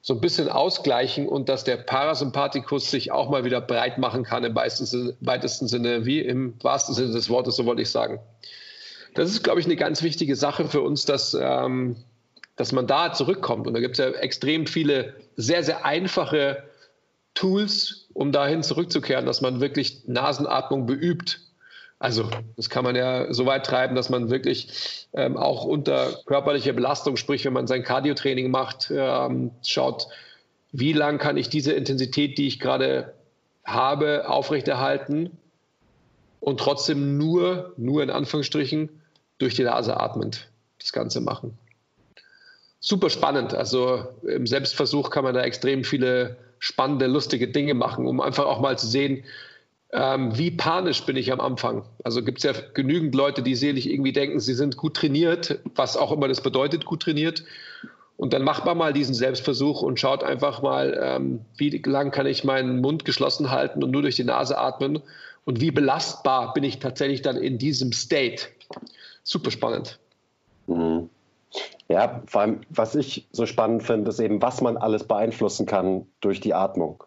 so 0.01 0.13
ein 0.13 0.21
bisschen 0.21 0.49
ausgleichen 0.49 1.27
und 1.27 1.49
dass 1.49 1.65
der 1.65 1.77
Parasympathikus 1.77 2.89
sich 2.89 3.11
auch 3.11 3.29
mal 3.29 3.43
wieder 3.43 3.61
breit 3.61 3.97
machen 3.97 4.23
kann 4.23 4.43
im 4.43 4.55
weitesten 4.55 5.67
Sinne, 5.67 6.05
wie 6.05 6.21
im 6.21 6.55
wahrsten 6.63 6.95
Sinne 6.95 7.11
des 7.11 7.29
Wortes, 7.29 7.57
so 7.57 7.65
wollte 7.65 7.81
ich 7.81 7.89
sagen. 7.89 8.19
Das 9.15 9.29
ist, 9.29 9.43
glaube 9.43 9.59
ich, 9.59 9.65
eine 9.65 9.75
ganz 9.75 10.01
wichtige 10.01 10.35
Sache 10.35 10.67
für 10.67 10.81
uns, 10.81 11.05
dass, 11.05 11.37
ähm, 11.39 11.97
dass 12.59 12.73
man 12.73 12.87
da 12.87 13.13
zurückkommt. 13.13 13.67
Und 13.67 13.73
da 13.73 13.79
gibt 13.79 13.97
es 13.97 14.05
ja 14.05 14.11
extrem 14.19 14.67
viele 14.67 15.13
sehr, 15.37 15.63
sehr 15.63 15.85
einfache 15.85 16.63
Tools, 17.33 18.09
um 18.13 18.33
dahin 18.33 18.63
zurückzukehren, 18.63 19.25
dass 19.25 19.39
man 19.39 19.61
wirklich 19.61 20.01
Nasenatmung 20.07 20.85
beübt. 20.85 21.39
Also 21.99 22.29
das 22.57 22.69
kann 22.69 22.83
man 22.83 22.97
ja 22.97 23.33
so 23.33 23.45
weit 23.45 23.65
treiben, 23.65 23.95
dass 23.95 24.09
man 24.09 24.29
wirklich 24.29 25.07
ähm, 25.13 25.37
auch 25.37 25.63
unter 25.63 26.19
körperlicher 26.25 26.73
Belastung, 26.73 27.15
sprich 27.15 27.45
wenn 27.45 27.53
man 27.53 27.65
sein 27.65 27.81
Cardiotraining 27.81 28.51
macht, 28.51 28.91
ähm, 28.93 29.51
schaut, 29.65 30.07
wie 30.73 30.91
lang 30.91 31.17
kann 31.17 31.37
ich 31.37 31.47
diese 31.47 31.71
Intensität, 31.71 32.37
die 32.37 32.47
ich 32.47 32.59
gerade 32.59 33.13
habe, 33.63 34.27
aufrechterhalten 34.27 35.31
und 36.41 36.59
trotzdem 36.59 37.17
nur, 37.17 37.73
nur 37.77 38.03
in 38.03 38.09
Anführungsstrichen, 38.09 39.01
durch 39.37 39.55
die 39.55 39.63
Nase 39.63 39.97
atmend 39.97 40.49
das 40.77 40.91
Ganze 40.91 41.21
machen. 41.21 41.57
Super 42.79 43.09
spannend. 43.09 43.53
Also 43.53 44.07
im 44.23 44.47
Selbstversuch 44.47 45.09
kann 45.09 45.23
man 45.23 45.33
da 45.33 45.41
extrem 45.41 45.83
viele 45.83 46.37
spannende, 46.59 47.07
lustige 47.07 47.47
Dinge 47.47 47.73
machen, 47.73 48.05
um 48.05 48.21
einfach 48.21 48.45
auch 48.45 48.59
mal 48.59 48.77
zu 48.77 48.87
sehen, 48.87 49.23
ähm, 49.91 50.37
wie 50.37 50.51
panisch 50.51 51.03
bin 51.05 51.15
ich 51.15 51.31
am 51.31 51.39
Anfang? 51.39 51.83
Also 52.03 52.23
gibt 52.23 52.39
es 52.39 52.43
ja 52.43 52.53
genügend 52.73 53.15
Leute, 53.15 53.41
die 53.41 53.55
selig 53.55 53.89
irgendwie 53.89 54.13
denken, 54.13 54.39
sie 54.39 54.53
sind 54.53 54.77
gut 54.77 54.95
trainiert, 54.95 55.59
was 55.75 55.97
auch 55.97 56.11
immer 56.11 56.27
das 56.27 56.41
bedeutet, 56.41 56.85
gut 56.85 57.01
trainiert. 57.01 57.43
Und 58.15 58.33
dann 58.33 58.43
macht 58.43 58.65
man 58.65 58.77
mal 58.77 58.93
diesen 58.93 59.15
Selbstversuch 59.15 59.81
und 59.81 59.99
schaut 59.99 60.23
einfach 60.23 60.61
mal, 60.61 60.99
ähm, 61.01 61.39
wie 61.57 61.69
lang 61.85 62.11
kann 62.11 62.27
ich 62.27 62.43
meinen 62.43 62.81
Mund 62.81 63.05
geschlossen 63.05 63.49
halten 63.49 63.83
und 63.83 63.91
nur 63.91 64.03
durch 64.03 64.15
die 64.15 64.25
Nase 64.25 64.57
atmen 64.57 65.01
und 65.45 65.61
wie 65.61 65.71
belastbar 65.71 66.53
bin 66.53 66.63
ich 66.63 66.79
tatsächlich 66.79 67.21
dann 67.21 67.37
in 67.37 67.57
diesem 67.57 67.91
State. 67.93 68.43
Super 69.23 69.51
spannend. 69.51 69.97
Mhm. 70.67 71.09
Ja, 71.87 72.21
vor 72.27 72.41
allem, 72.41 72.61
was 72.69 72.95
ich 72.95 73.27
so 73.31 73.45
spannend 73.45 73.83
finde, 73.83 74.09
ist 74.09 74.19
eben, 74.19 74.41
was 74.41 74.61
man 74.61 74.77
alles 74.77 75.05
beeinflussen 75.05 75.65
kann 75.65 76.05
durch 76.21 76.39
die 76.39 76.53
Atmung 76.53 77.03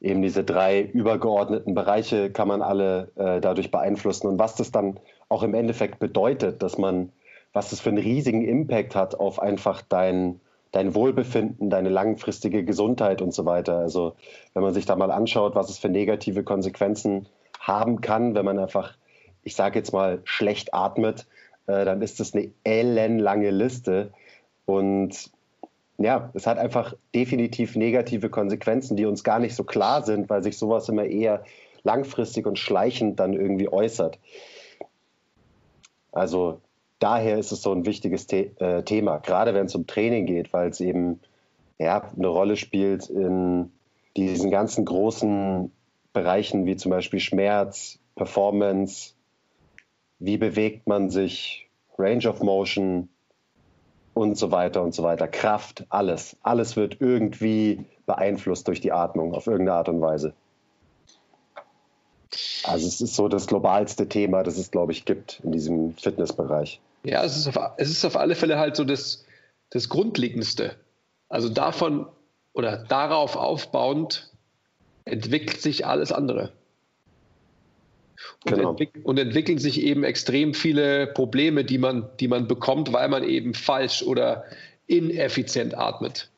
eben 0.00 0.22
diese 0.22 0.44
drei 0.44 0.82
übergeordneten 0.82 1.74
Bereiche 1.74 2.30
kann 2.30 2.48
man 2.48 2.62
alle 2.62 3.10
äh, 3.16 3.40
dadurch 3.40 3.70
beeinflussen 3.70 4.28
und 4.28 4.38
was 4.38 4.54
das 4.54 4.70
dann 4.70 5.00
auch 5.28 5.42
im 5.42 5.54
Endeffekt 5.54 5.98
bedeutet, 5.98 6.62
dass 6.62 6.78
man, 6.78 7.12
was 7.52 7.70
das 7.70 7.80
für 7.80 7.90
einen 7.90 7.98
riesigen 7.98 8.42
Impact 8.42 8.94
hat 8.94 9.18
auf 9.18 9.40
einfach 9.40 9.82
dein, 9.82 10.40
dein 10.70 10.94
Wohlbefinden, 10.94 11.70
deine 11.70 11.88
langfristige 11.88 12.64
Gesundheit 12.64 13.22
und 13.22 13.34
so 13.34 13.44
weiter. 13.44 13.78
Also 13.78 14.14
wenn 14.54 14.62
man 14.62 14.74
sich 14.74 14.86
da 14.86 14.94
mal 14.96 15.10
anschaut, 15.10 15.54
was 15.54 15.68
es 15.68 15.78
für 15.78 15.88
negative 15.88 16.44
Konsequenzen 16.44 17.28
haben 17.58 18.00
kann, 18.00 18.34
wenn 18.34 18.44
man 18.44 18.58
einfach, 18.58 18.96
ich 19.42 19.56
sage 19.56 19.78
jetzt 19.78 19.92
mal, 19.92 20.20
schlecht 20.24 20.74
atmet, 20.74 21.26
äh, 21.68 21.84
dann 21.84 22.02
ist 22.02 22.18
das 22.18 22.34
eine 22.34 22.50
ellenlange 22.64 23.50
Liste. 23.50 24.12
Und 24.66 25.30
ja, 25.98 26.30
es 26.34 26.46
hat 26.46 26.58
einfach 26.58 26.94
definitiv 27.14 27.76
negative 27.76 28.30
Konsequenzen, 28.30 28.96
die 28.96 29.06
uns 29.06 29.22
gar 29.22 29.38
nicht 29.38 29.54
so 29.54 29.64
klar 29.64 30.02
sind, 30.02 30.28
weil 30.28 30.42
sich 30.42 30.58
sowas 30.58 30.88
immer 30.88 31.04
eher 31.04 31.44
langfristig 31.84 32.46
und 32.46 32.58
schleichend 32.58 33.20
dann 33.20 33.34
irgendwie 33.34 33.68
äußert. 33.68 34.18
Also 36.10 36.60
daher 36.98 37.38
ist 37.38 37.52
es 37.52 37.62
so 37.62 37.72
ein 37.72 37.86
wichtiges 37.86 38.26
The 38.28 38.50
äh, 38.58 38.82
Thema, 38.82 39.18
gerade 39.18 39.54
wenn 39.54 39.66
es 39.66 39.74
um 39.74 39.86
Training 39.86 40.26
geht, 40.26 40.52
weil 40.52 40.70
es 40.70 40.80
eben 40.80 41.20
ja, 41.78 42.10
eine 42.16 42.28
Rolle 42.28 42.56
spielt 42.56 43.08
in 43.08 43.70
diesen 44.16 44.50
ganzen 44.50 44.84
großen 44.84 45.70
Bereichen 46.12 46.66
wie 46.66 46.76
zum 46.76 46.90
Beispiel 46.90 47.20
Schmerz, 47.20 48.00
Performance, 48.16 49.14
wie 50.18 50.36
bewegt 50.36 50.86
man 50.86 51.10
sich, 51.10 51.68
Range 51.98 52.28
of 52.28 52.40
Motion, 52.40 53.08
und 54.18 54.36
so 54.36 54.50
weiter 54.50 54.82
und 54.82 54.94
so 54.94 55.04
weiter. 55.04 55.28
Kraft, 55.28 55.84
alles. 55.90 56.36
Alles 56.42 56.76
wird 56.76 56.96
irgendwie 57.00 57.84
beeinflusst 58.04 58.66
durch 58.66 58.80
die 58.80 58.90
Atmung 58.90 59.32
auf 59.32 59.46
irgendeine 59.46 59.78
Art 59.78 59.88
und 59.88 60.00
Weise. 60.00 60.34
Also 62.64 62.86
es 62.86 63.00
ist 63.00 63.14
so 63.14 63.28
das 63.28 63.46
globalste 63.46 64.08
Thema, 64.08 64.42
das 64.42 64.58
es, 64.58 64.70
glaube 64.70 64.92
ich, 64.92 65.04
gibt 65.04 65.40
in 65.44 65.52
diesem 65.52 65.94
Fitnessbereich. 65.94 66.80
Ja, 67.04 67.22
es 67.22 67.36
ist 67.36 67.46
auf, 67.46 67.58
es 67.76 67.90
ist 67.90 68.04
auf 68.04 68.16
alle 68.16 68.34
Fälle 68.34 68.58
halt 68.58 68.74
so 68.74 68.84
das, 68.84 69.24
das 69.70 69.88
Grundlegendste. 69.88 70.74
Also 71.28 71.48
davon 71.48 72.06
oder 72.52 72.76
darauf 72.76 73.36
aufbauend 73.36 74.32
entwickelt 75.04 75.60
sich 75.60 75.86
alles 75.86 76.10
andere. 76.10 76.52
Und, 78.44 78.54
genau. 78.54 78.70
entwick 78.70 78.90
und, 79.02 79.18
entwickeln 79.18 79.58
sich 79.58 79.82
eben 79.82 80.04
extrem 80.04 80.54
viele 80.54 81.06
Probleme, 81.06 81.64
die 81.64 81.78
man, 81.78 82.08
die 82.20 82.28
man 82.28 82.48
bekommt, 82.48 82.92
weil 82.92 83.08
man 83.08 83.22
eben 83.22 83.54
falsch 83.54 84.02
oder 84.02 84.44
ineffizient 84.86 85.76
atmet. 85.76 86.30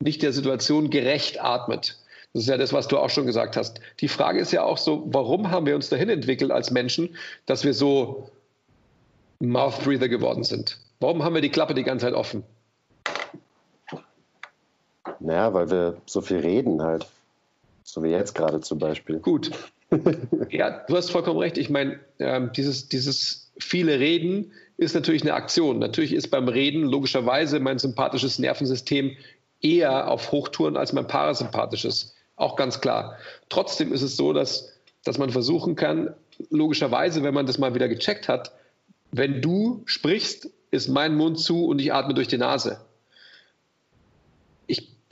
Nicht 0.00 0.22
der 0.22 0.32
Situation 0.32 0.90
gerecht 0.90 1.42
atmet. 1.42 1.98
Das 2.32 2.44
ist 2.44 2.48
ja 2.48 2.56
das, 2.56 2.72
was 2.72 2.88
du 2.88 2.98
auch 2.98 3.10
schon 3.10 3.26
gesagt 3.26 3.56
hast. 3.56 3.80
Die 4.00 4.08
Frage 4.08 4.40
ist 4.40 4.52
ja 4.52 4.62
auch 4.62 4.78
so, 4.78 5.04
warum 5.06 5.50
haben 5.50 5.66
wir 5.66 5.74
uns 5.74 5.88
dahin 5.90 6.08
entwickelt 6.08 6.50
als 6.50 6.70
Menschen, 6.70 7.16
dass 7.46 7.64
wir 7.64 7.74
so 7.74 8.30
Mouth 9.38 9.84
Breather 9.84 10.08
geworden 10.08 10.44
sind? 10.44 10.78
Warum 11.00 11.22
haben 11.22 11.34
wir 11.34 11.42
die 11.42 11.50
Klappe 11.50 11.74
die 11.74 11.82
ganze 11.82 12.06
Zeit 12.06 12.14
offen? 12.14 12.42
Naja, 15.20 15.52
weil 15.52 15.70
wir 15.70 15.96
so 16.06 16.20
viel 16.20 16.38
reden 16.38 16.82
halt. 16.82 17.06
So 17.84 18.02
wie 18.02 18.10
jetzt 18.10 18.34
gerade 18.34 18.60
zum 18.60 18.78
Beispiel. 18.78 19.18
Gut, 19.18 19.50
ja, 20.50 20.84
du 20.86 20.96
hast 20.96 21.10
vollkommen 21.10 21.38
recht. 21.38 21.58
Ich 21.58 21.70
meine, 21.70 22.00
ähm, 22.18 22.50
dieses, 22.56 22.88
dieses 22.88 23.52
viele 23.58 23.98
Reden 23.98 24.52
ist 24.76 24.94
natürlich 24.94 25.22
eine 25.22 25.34
Aktion. 25.34 25.78
Natürlich 25.78 26.12
ist 26.12 26.28
beim 26.28 26.48
Reden 26.48 26.84
logischerweise 26.84 27.60
mein 27.60 27.78
sympathisches 27.78 28.38
Nervensystem 28.38 29.16
eher 29.60 30.08
auf 30.08 30.32
Hochtouren 30.32 30.76
als 30.76 30.92
mein 30.92 31.06
parasympathisches. 31.06 32.14
Auch 32.36 32.56
ganz 32.56 32.80
klar. 32.80 33.16
Trotzdem 33.48 33.92
ist 33.92 34.02
es 34.02 34.16
so, 34.16 34.32
dass, 34.32 34.72
dass 35.04 35.18
man 35.18 35.30
versuchen 35.30 35.76
kann, 35.76 36.14
logischerweise, 36.50 37.22
wenn 37.22 37.34
man 37.34 37.46
das 37.46 37.58
mal 37.58 37.74
wieder 37.74 37.88
gecheckt 37.88 38.28
hat, 38.28 38.52
wenn 39.12 39.42
du 39.42 39.82
sprichst, 39.84 40.48
ist 40.70 40.88
mein 40.88 41.14
Mund 41.14 41.38
zu 41.38 41.66
und 41.66 41.78
ich 41.80 41.92
atme 41.92 42.14
durch 42.14 42.28
die 42.28 42.38
Nase 42.38 42.80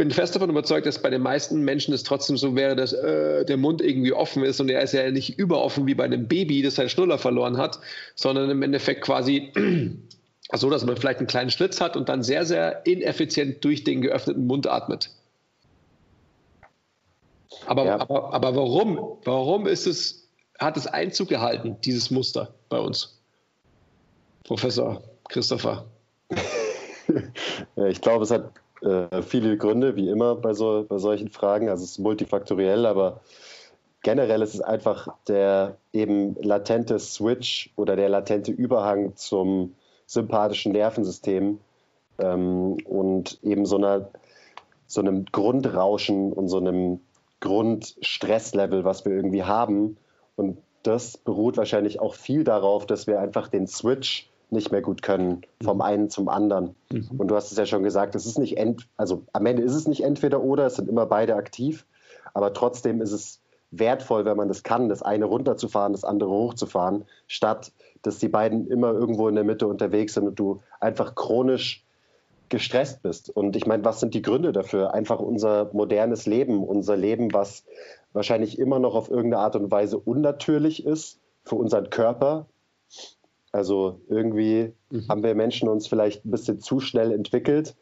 bin 0.01 0.11
fest 0.11 0.35
davon 0.35 0.49
überzeugt, 0.49 0.87
dass 0.87 1.03
bei 1.03 1.11
den 1.11 1.21
meisten 1.21 1.61
Menschen 1.61 1.93
es 1.93 2.05
trotzdem 2.05 2.39
so 2.39 2.57
wäre, 2.57 2.75
dass 2.75 2.95
äh, 2.95 3.45
der 3.45 3.59
Mund 3.59 3.83
irgendwie 3.83 4.15
offen 4.15 4.43
ist 4.43 4.59
und 4.59 4.71
er 4.71 4.81
ist 4.81 4.95
ja 4.95 5.11
nicht 5.11 5.39
überoffen 5.39 5.87
wie 5.87 5.95
bei 5.95 6.05
einem 6.05 6.27
Baby, 6.27 6.63
das 6.63 6.77
seinen 6.77 6.89
Schnuller 6.89 7.19
verloren 7.19 7.59
hat, 7.59 7.79
sondern 8.15 8.49
im 8.49 8.63
Endeffekt 8.63 9.03
quasi 9.03 9.53
so, 10.55 10.71
dass 10.71 10.87
man 10.87 10.97
vielleicht 10.97 11.19
einen 11.19 11.27
kleinen 11.27 11.51
Schlitz 11.51 11.83
hat 11.83 11.99
und 11.99 12.09
dann 12.09 12.23
sehr, 12.23 12.47
sehr 12.47 12.87
ineffizient 12.87 13.63
durch 13.63 13.85
den 13.85 14.01
geöffneten 14.01 14.47
Mund 14.47 14.67
atmet. 14.67 15.11
Aber, 17.67 17.85
ja. 17.85 18.01
aber, 18.01 18.33
aber 18.33 18.57
warum? 18.57 19.19
Warum 19.25 19.67
ist 19.67 19.87
es, 19.87 20.31
hat 20.59 20.79
es 20.79 20.87
Einzug 20.87 21.29
gehalten, 21.29 21.77
dieses 21.85 22.11
Muster 22.11 22.55
bei 22.71 22.79
uns? 22.79 23.21
Professor 24.45 25.03
Christopher. 25.29 25.85
ich 27.91 28.01
glaube, 28.01 28.25
es 28.25 28.31
hat 28.31 28.51
äh, 28.83 29.23
viele 29.23 29.57
Gründe, 29.57 29.97
wie 29.97 30.09
immer 30.09 30.35
bei, 30.37 30.55
so, 30.55 30.85
bei 30.89 30.99
solchen 30.99 31.29
Fragen. 31.29 31.69
Also 31.69 31.85
es 31.85 31.93
ist 31.93 31.99
multifaktoriell, 31.99 32.87
aber 32.87 33.21
generell 34.03 34.43
ist 34.43 34.55
es 34.55 34.61
einfach 34.61 35.09
der 35.29 35.77
eben 35.93 36.35
latente 36.37 36.99
Switch 36.99 37.71
oder 37.77 37.97
der 37.97 38.09
latente 38.09 38.53
Überhang 38.53 39.17
zum 39.17 39.75
sympathischen 40.07 40.73
Nervensystem 40.73 41.61
ähm, 42.19 42.77
und 42.85 43.39
eben 43.43 43.67
so, 43.67 43.77
einer, 43.77 44.09
so 44.87 45.01
einem 45.01 45.27
Grundrauschen 45.27 46.33
und 46.33 46.49
so 46.49 46.59
einem 46.59 47.01
Grundstresslevel, 47.41 48.85
was 48.85 49.05
wir 49.05 49.13
irgendwie 49.13 49.45
haben. 49.45 49.97
Und 50.37 50.59
das 50.83 51.19
beruht 51.19 51.57
wahrscheinlich 51.57 52.01
auch 52.01 52.15
viel 52.15 52.45
darauf, 52.45 52.87
dass 52.87 53.07
wir 53.07 53.21
einfach 53.21 53.49
den 53.49 53.67
Switch 53.67 54.30
nicht 54.53 54.73
mehr 54.73 54.83
gut 54.83 55.03
können, 55.03 55.43
vom 55.63 55.79
mhm. 55.79 55.83
einen 55.83 56.11
zum 56.11 56.29
anderen. 56.29 56.75
Mhm. 56.91 57.09
Und 57.19 57.29
du 57.29 57.37
hast 57.37 57.51
es 57.53 57.59
ja 57.59 57.67
schon 57.67 57.83
gesagt, 57.83 58.15
es 58.15 58.27
ist 58.27 58.39
nicht 58.39 58.57
ent, 58.57 58.89
also 58.97 59.25
am 59.33 59.47
Ende 59.47 59.63
ist 59.63 59.75
es 59.75 59.87
nicht 59.87 60.03
entweder 60.03 60.43
oder, 60.43 60.67
es 60.67 60.77
sind 60.77 60.89
immer 60.89 61.07
beide 61.07 61.37
aktiv, 61.37 61.87
aber 62.35 62.53
trotzdem 62.53 63.01
ist 63.01 63.13
es 63.13 63.41
wertvoll, 63.71 64.25
wenn 64.25 64.37
man 64.37 64.49
das 64.49 64.63
kann, 64.63 64.89
das 64.89 65.03
eine 65.03 65.27
runterzufahren, 65.27 65.93
das 65.93 66.05
andere 66.05 66.31
hochzufahren, 66.31 67.05
statt 67.27 67.73
dass 68.03 68.19
die 68.19 68.29
beiden 68.29 68.67
immer 68.67 68.93
irgendwo 68.93 69.29
in 69.29 69.35
der 69.35 69.45
Mitte 69.45 69.67
unterwegs 69.67 70.15
sind 70.15 70.27
und 70.27 70.39
du 70.39 70.61
einfach 70.81 71.15
chronisch 71.15 71.85
gestresst 72.49 73.03
bist. 73.03 73.31
Und 73.31 73.57
ich 73.57 73.67
meine, 73.67 73.85
was 73.85 74.01
sind 74.01 74.15
die 74.15 74.23
Gründe 74.23 74.53
dafür? 74.53 74.93
Einfach 74.93 75.21
unser 75.21 75.71
modernes 75.73 76.27
Leben, 76.27 76.65
unser 76.65 76.97
Leben, 76.97 77.33
was 77.33 77.65
wahrscheinlich 78.13 78.59
immer 78.59 78.79
noch 78.79 78.95
auf 78.95 79.09
irgendeine 79.11 79.43
Art 79.43 79.57
und 79.57 79.71
Weise 79.71 79.99
unnatürlich 79.99 80.85
ist 80.85 81.21
für 81.45 81.57
unseren 81.57 81.91
Körper. 81.91 82.47
Also 83.53 84.01
irgendwie 84.09 84.73
mhm. 84.91 85.09
haben 85.09 85.23
wir 85.23 85.35
Menschen 85.35 85.69
uns 85.69 85.87
vielleicht 85.87 86.25
ein 86.25 86.31
bisschen 86.31 86.61
zu 86.61 86.81
schnell 86.81 87.13
entwickelt 87.13 87.75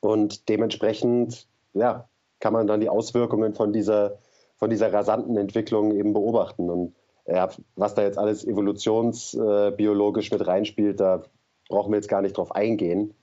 und 0.00 0.48
dementsprechend 0.48 1.46
ja, 1.74 2.08
kann 2.40 2.52
man 2.52 2.66
dann 2.66 2.80
die 2.80 2.88
Auswirkungen 2.88 3.54
von 3.54 3.72
dieser, 3.72 4.18
von 4.56 4.70
dieser 4.70 4.92
rasanten 4.92 5.36
Entwicklung 5.36 5.92
eben 5.92 6.12
beobachten. 6.12 6.70
Und 6.70 6.94
ja, 7.26 7.50
was 7.74 7.94
da 7.94 8.02
jetzt 8.02 8.18
alles 8.18 8.46
evolutionsbiologisch 8.46 10.30
mit 10.30 10.46
reinspielt, 10.46 11.00
da 11.00 11.22
brauchen 11.68 11.92
wir 11.92 11.96
jetzt 11.96 12.08
gar 12.08 12.22
nicht 12.22 12.36
drauf 12.36 12.54
eingehen. 12.54 13.14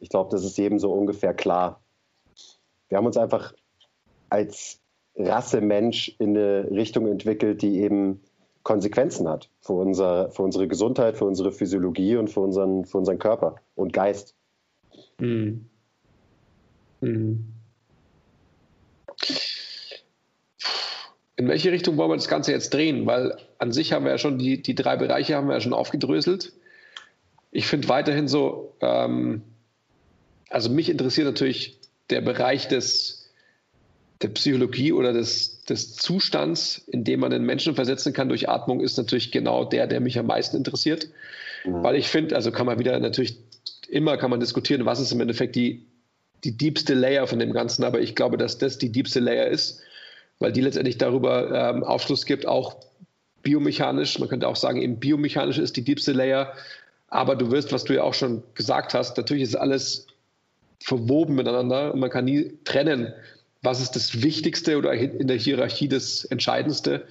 Ich 0.00 0.08
glaube, 0.08 0.30
das 0.30 0.44
ist 0.44 0.58
jedem 0.58 0.78
so 0.78 0.92
ungefähr 0.92 1.34
klar. 1.34 1.80
Wir 2.88 2.98
haben 2.98 3.06
uns 3.06 3.16
einfach 3.16 3.54
als 4.28 4.80
Rasse 5.16 5.60
Mensch 5.60 6.14
in 6.18 6.36
eine 6.36 6.70
Richtung 6.70 7.06
entwickelt, 7.06 7.62
die 7.62 7.80
eben 7.80 8.20
Konsequenzen 8.64 9.28
hat 9.28 9.50
für, 9.60 9.74
unser, 9.74 10.30
für 10.30 10.42
unsere 10.42 10.66
Gesundheit, 10.66 11.16
für 11.16 11.26
unsere 11.26 11.52
Physiologie 11.52 12.16
und 12.16 12.28
für 12.28 12.40
unseren, 12.40 12.84
für 12.86 12.98
unseren 12.98 13.18
Körper 13.18 13.56
und 13.76 13.92
Geist. 13.92 14.34
Mhm. 15.20 15.66
Mhm. 17.00 17.44
In 21.36 21.48
welche 21.48 21.72
Richtung 21.72 21.96
wollen 21.96 22.10
wir 22.10 22.16
das 22.16 22.28
Ganze 22.28 22.52
jetzt 22.52 22.72
drehen? 22.72 23.06
Weil 23.06 23.36
an 23.58 23.70
sich 23.70 23.92
haben 23.92 24.04
wir 24.04 24.12
ja 24.12 24.18
schon 24.18 24.38
die, 24.38 24.62
die 24.62 24.74
drei 24.74 24.96
Bereiche 24.96 25.36
haben 25.36 25.48
wir 25.48 25.54
ja 25.54 25.60
schon 25.60 25.74
aufgedröselt. 25.74 26.52
Ich 27.50 27.66
finde 27.66 27.88
weiterhin 27.88 28.28
so, 28.28 28.74
ähm, 28.80 29.42
also 30.48 30.70
mich 30.70 30.88
interessiert 30.88 31.26
natürlich 31.26 31.78
der 32.08 32.22
Bereich 32.22 32.68
des, 32.68 33.23
der 34.24 34.30
Psychologie 34.30 34.92
oder 34.92 35.12
des, 35.12 35.62
des 35.64 35.94
Zustands, 35.96 36.78
in 36.86 37.04
dem 37.04 37.20
man 37.20 37.30
den 37.30 37.44
Menschen 37.44 37.74
versetzen 37.74 38.14
kann 38.14 38.30
durch 38.30 38.48
Atmung, 38.48 38.80
ist 38.80 38.96
natürlich 38.96 39.30
genau 39.30 39.64
der, 39.64 39.86
der 39.86 40.00
mich 40.00 40.18
am 40.18 40.26
meisten 40.26 40.56
interessiert. 40.56 41.08
Mhm. 41.64 41.82
Weil 41.82 41.96
ich 41.96 42.08
finde, 42.08 42.34
also 42.34 42.50
kann 42.50 42.64
man 42.64 42.78
wieder 42.78 42.98
natürlich 42.98 43.38
immer 43.88 44.16
kann 44.16 44.30
man 44.30 44.40
diskutieren, 44.40 44.86
was 44.86 44.98
ist 44.98 45.12
im 45.12 45.20
Endeffekt 45.20 45.56
die, 45.56 45.86
die 46.42 46.56
diebste 46.56 46.94
Layer 46.94 47.26
von 47.26 47.38
dem 47.38 47.52
Ganzen, 47.52 47.84
aber 47.84 48.00
ich 48.00 48.14
glaube, 48.14 48.38
dass 48.38 48.58
das 48.58 48.78
die 48.78 48.90
diebste 48.90 49.20
Layer 49.20 49.46
ist, 49.46 49.82
weil 50.38 50.52
die 50.52 50.62
letztendlich 50.62 50.98
darüber 50.98 51.70
ähm, 51.70 51.84
Aufschluss 51.84 52.24
gibt, 52.24 52.46
auch 52.46 52.76
biomechanisch, 53.42 54.18
man 54.18 54.28
könnte 54.28 54.48
auch 54.48 54.56
sagen, 54.56 54.80
eben 54.80 54.98
biomechanisch 54.98 55.58
ist 55.58 55.76
die 55.76 55.84
diebste 55.84 56.12
Layer, 56.12 56.54
aber 57.08 57.36
du 57.36 57.50
wirst, 57.50 57.72
was 57.72 57.84
du 57.84 57.94
ja 57.94 58.02
auch 58.02 58.14
schon 58.14 58.42
gesagt 58.54 58.94
hast, 58.94 59.16
natürlich 59.18 59.44
ist 59.44 59.54
alles 59.54 60.06
verwoben 60.82 61.34
miteinander 61.34 61.94
und 61.94 62.00
man 62.00 62.10
kann 62.10 62.24
nie 62.24 62.58
trennen, 62.64 63.12
was 63.64 63.80
ist 63.80 63.96
das 63.96 64.22
Wichtigste 64.22 64.76
oder 64.76 64.92
in 64.92 65.26
der 65.26 65.38
Hierarchie 65.38 65.88
das 65.88 66.24
Entscheidendste. 66.24 67.06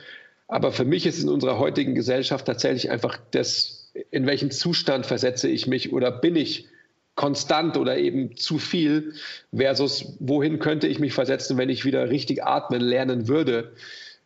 Aber 0.48 0.72
für 0.72 0.86
mich 0.86 1.06
ist 1.06 1.22
in 1.22 1.30
unserer 1.30 1.58
heutigen 1.58 1.96
Gesellschaft 1.96 2.46
tatsächlich 2.46 2.92
einfach 2.92 3.18
das, 3.32 3.92
in 4.12 4.26
welchen 4.26 4.52
Zustand 4.52 5.06
versetze 5.06 5.48
ich 5.50 5.68
mich 5.68 5.92
oder 5.92 6.12
bin 6.12 6.36
ich 6.36 6.68
konstant 7.16 7.78
oder 7.78 7.98
eben 7.98 8.36
zu 8.36 8.58
viel 8.58 9.14
versus 9.56 10.16
wohin 10.20 10.60
könnte 10.60 10.88
ich 10.88 11.00
mich 11.00 11.14
versetzen, 11.14 11.58
wenn 11.58 11.70
ich 11.70 11.86
wieder 11.86 12.10
richtig 12.10 12.44
atmen 12.44 12.82
lernen 12.82 13.28
würde. 13.28 13.74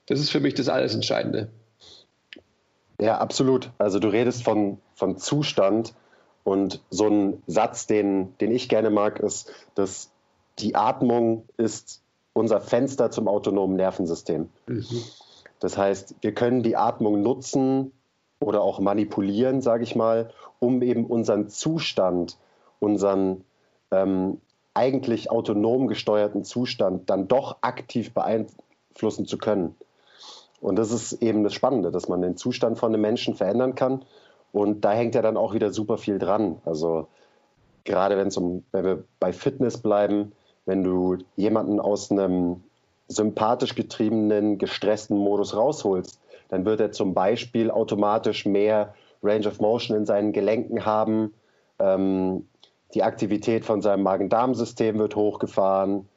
Das 0.06 0.19
ist 0.19 0.30
für 0.30 0.39
mich 0.39 0.54
das 0.54 0.69
alles 0.69 0.95
Entscheidende. 0.95 1.49
Ja, 2.99 3.19
absolut. 3.19 3.71
Also 3.78 3.99
du 3.99 4.08
redest 4.08 4.43
von, 4.43 4.80
von 4.95 5.17
Zustand 5.17 5.93
und 6.43 6.82
so 6.89 7.08
ein 7.08 7.43
Satz, 7.45 7.88
den, 7.88 8.38
den 8.39 8.51
ich 8.51 8.69
gerne 8.69 8.89
mag, 8.89 9.19
ist, 9.19 9.51
dass 9.75 10.12
die 10.60 10.75
Atmung 10.75 11.47
ist 11.58 12.01
unser 12.38 12.62
Fenster 12.62 13.12
zum 13.12 13.28
autonomen 13.28 13.76
Nervensystem. 13.76 14.50
Mhm. 14.67 14.86
Das 15.60 15.78
heißt, 15.78 16.15
wir 16.21 16.34
können 16.34 16.63
die 16.63 16.76
Atmung 16.76 17.21
nutzen 17.21 17.91
oder 18.39 18.62
auch 18.62 18.80
manipulieren, 18.80 19.62
sage 19.62 19.84
ich 19.84 19.95
mal, 19.95 20.30
um 20.60 20.82
eben 20.84 21.06
unseren 21.06 21.50
Zustand, 21.50 22.38
unseren 22.80 23.43
ähm, 23.91 24.39
eigentlich 24.76 25.32
autonom 25.32 25.88
gesteuerten 25.88 26.43
Zustand 26.43 27.10
dann 27.10 27.28
doch 27.28 27.58
aktiv 27.62 28.13
beeinflussen 28.13 29.26
zu 29.26 29.39
können. 29.39 29.76
Und 30.62 30.76
das 30.78 30.91
ist 30.91 31.13
eben 31.23 31.43
das 31.43 31.54
Spannende, 31.54 31.91
dass 31.91 32.08
man 32.08 32.21
den 32.21 32.38
Zustand 32.38 32.78
von 32.78 32.93
einem 32.93 33.02
Menschen 33.02 33.34
verändern 33.34 33.73
kann. 33.73 34.06
Und 34.52 34.82
da 34.86 34.91
hängt 34.91 35.15
ja 35.15 35.21
dann 35.23 35.38
auch 35.38 35.54
wieder 35.54 35.71
super 35.71 35.97
viel 35.97 36.19
dran. 36.19 36.62
Also 36.65 37.08
gerade 37.84 38.17
wenn 38.17 38.28
es 38.28 38.38
um, 38.38 38.63
wenn 38.71 38.86
wir 38.86 39.04
bei 39.19 39.34
Fitness 39.34 39.80
bleiben, 39.80 40.34
wenn 40.67 40.84
du 40.84 41.17
jemanden 41.36 41.80
aus 41.80 42.12
einem 42.12 42.62
sympathisch 43.08 43.73
getriebenen, 43.73 44.58
gestressten 44.58 45.17
Modus 45.17 45.56
rausholst, 45.56 46.19
dann 46.49 46.65
wird 46.65 46.80
er 46.80 46.91
zum 46.91 47.13
Beispiel 47.13 47.71
automatisch 47.71 48.45
mehr 48.45 48.93
Range 49.23 49.47
of 49.47 49.60
Motion 49.60 49.97
in 49.97 50.06
seinen 50.06 50.34
Gelenken 50.34 50.86
haben. 50.86 51.34
Ähm, 51.80 52.47
die 52.93 53.03
Aktivität 53.03 53.65
von 53.65 53.82
seinem 53.82 54.03
Magen-Darm-System 54.03 54.99
wird 54.99 55.15
hochgefahren. 55.15 56.08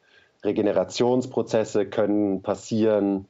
Regenerationsprozesse 0.44 1.86
können 1.86 2.42
passieren. 2.42 3.26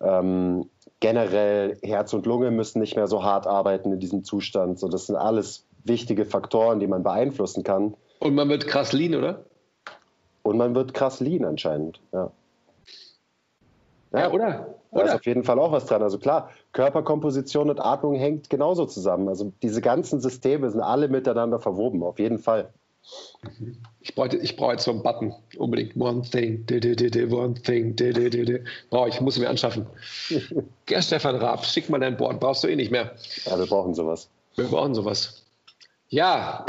Ähm, 0.00 0.68
generell 1.00 1.78
Herz 1.82 2.12
und 2.12 2.26
Lunge 2.26 2.50
müssen 2.50 2.80
nicht 2.80 2.96
mehr 2.96 3.06
so 3.08 3.24
hart 3.24 3.46
arbeiten 3.46 3.92
in 3.92 4.00
diesem 4.00 4.24
Zustand. 4.24 4.78
So, 4.78 4.88
das 4.88 5.06
sind 5.06 5.16
alles 5.16 5.66
wichtige 5.84 6.24
Faktoren, 6.24 6.80
die 6.80 6.86
man 6.86 7.02
beeinflussen 7.02 7.64
kann. 7.64 7.94
Und 8.20 8.34
man 8.34 8.48
wird 8.48 8.66
krass 8.66 8.92
lean, 8.92 9.14
oder? 9.14 9.44
Und 10.44 10.58
man 10.58 10.74
wird 10.74 10.94
krass 10.94 11.20
lean 11.20 11.44
anscheinend, 11.44 12.00
ja. 12.12 12.30
Ja, 14.12 14.20
ja 14.20 14.30
oder? 14.30 14.74
Da 14.92 15.02
ist 15.02 15.14
auf 15.14 15.26
jeden 15.26 15.42
Fall 15.42 15.58
auch 15.58 15.72
was 15.72 15.86
dran. 15.86 16.02
Also 16.02 16.18
klar, 16.18 16.50
Körperkomposition 16.72 17.68
und 17.68 17.80
Atmung 17.80 18.14
hängt 18.14 18.48
genauso 18.48 18.86
zusammen. 18.86 19.28
Also 19.28 19.52
diese 19.62 19.80
ganzen 19.80 20.20
Systeme 20.20 20.70
sind 20.70 20.82
alle 20.82 21.08
miteinander 21.08 21.58
verwoben, 21.58 22.04
auf 22.04 22.20
jeden 22.20 22.38
Fall. 22.38 22.68
Ich 24.00 24.14
brauche 24.14 24.36
ich 24.36 24.56
brauch 24.56 24.70
jetzt 24.70 24.84
so 24.84 24.92
einen 24.92 25.02
Button, 25.02 25.34
unbedingt. 25.56 25.96
One 25.96 26.22
thing, 26.22 26.64
one 27.30 27.54
thing, 27.54 27.96
brauche 28.90 29.08
ich, 29.08 29.20
muss 29.20 29.36
ich 29.36 29.42
mir 29.42 29.48
anschaffen. 29.48 29.86
ja, 30.88 31.02
Stefan 31.02 31.36
Raab, 31.36 31.64
schick 31.64 31.90
mal 31.90 31.98
dein 31.98 32.16
Board, 32.16 32.38
brauchst 32.38 32.62
du 32.64 32.68
eh 32.68 32.76
nicht 32.76 32.92
mehr. 32.92 33.12
Ja, 33.46 33.58
wir 33.58 33.66
brauchen 33.66 33.94
sowas. 33.94 34.28
Wir 34.56 34.66
brauchen 34.66 34.94
sowas. 34.94 35.42
Ja, 36.08 36.64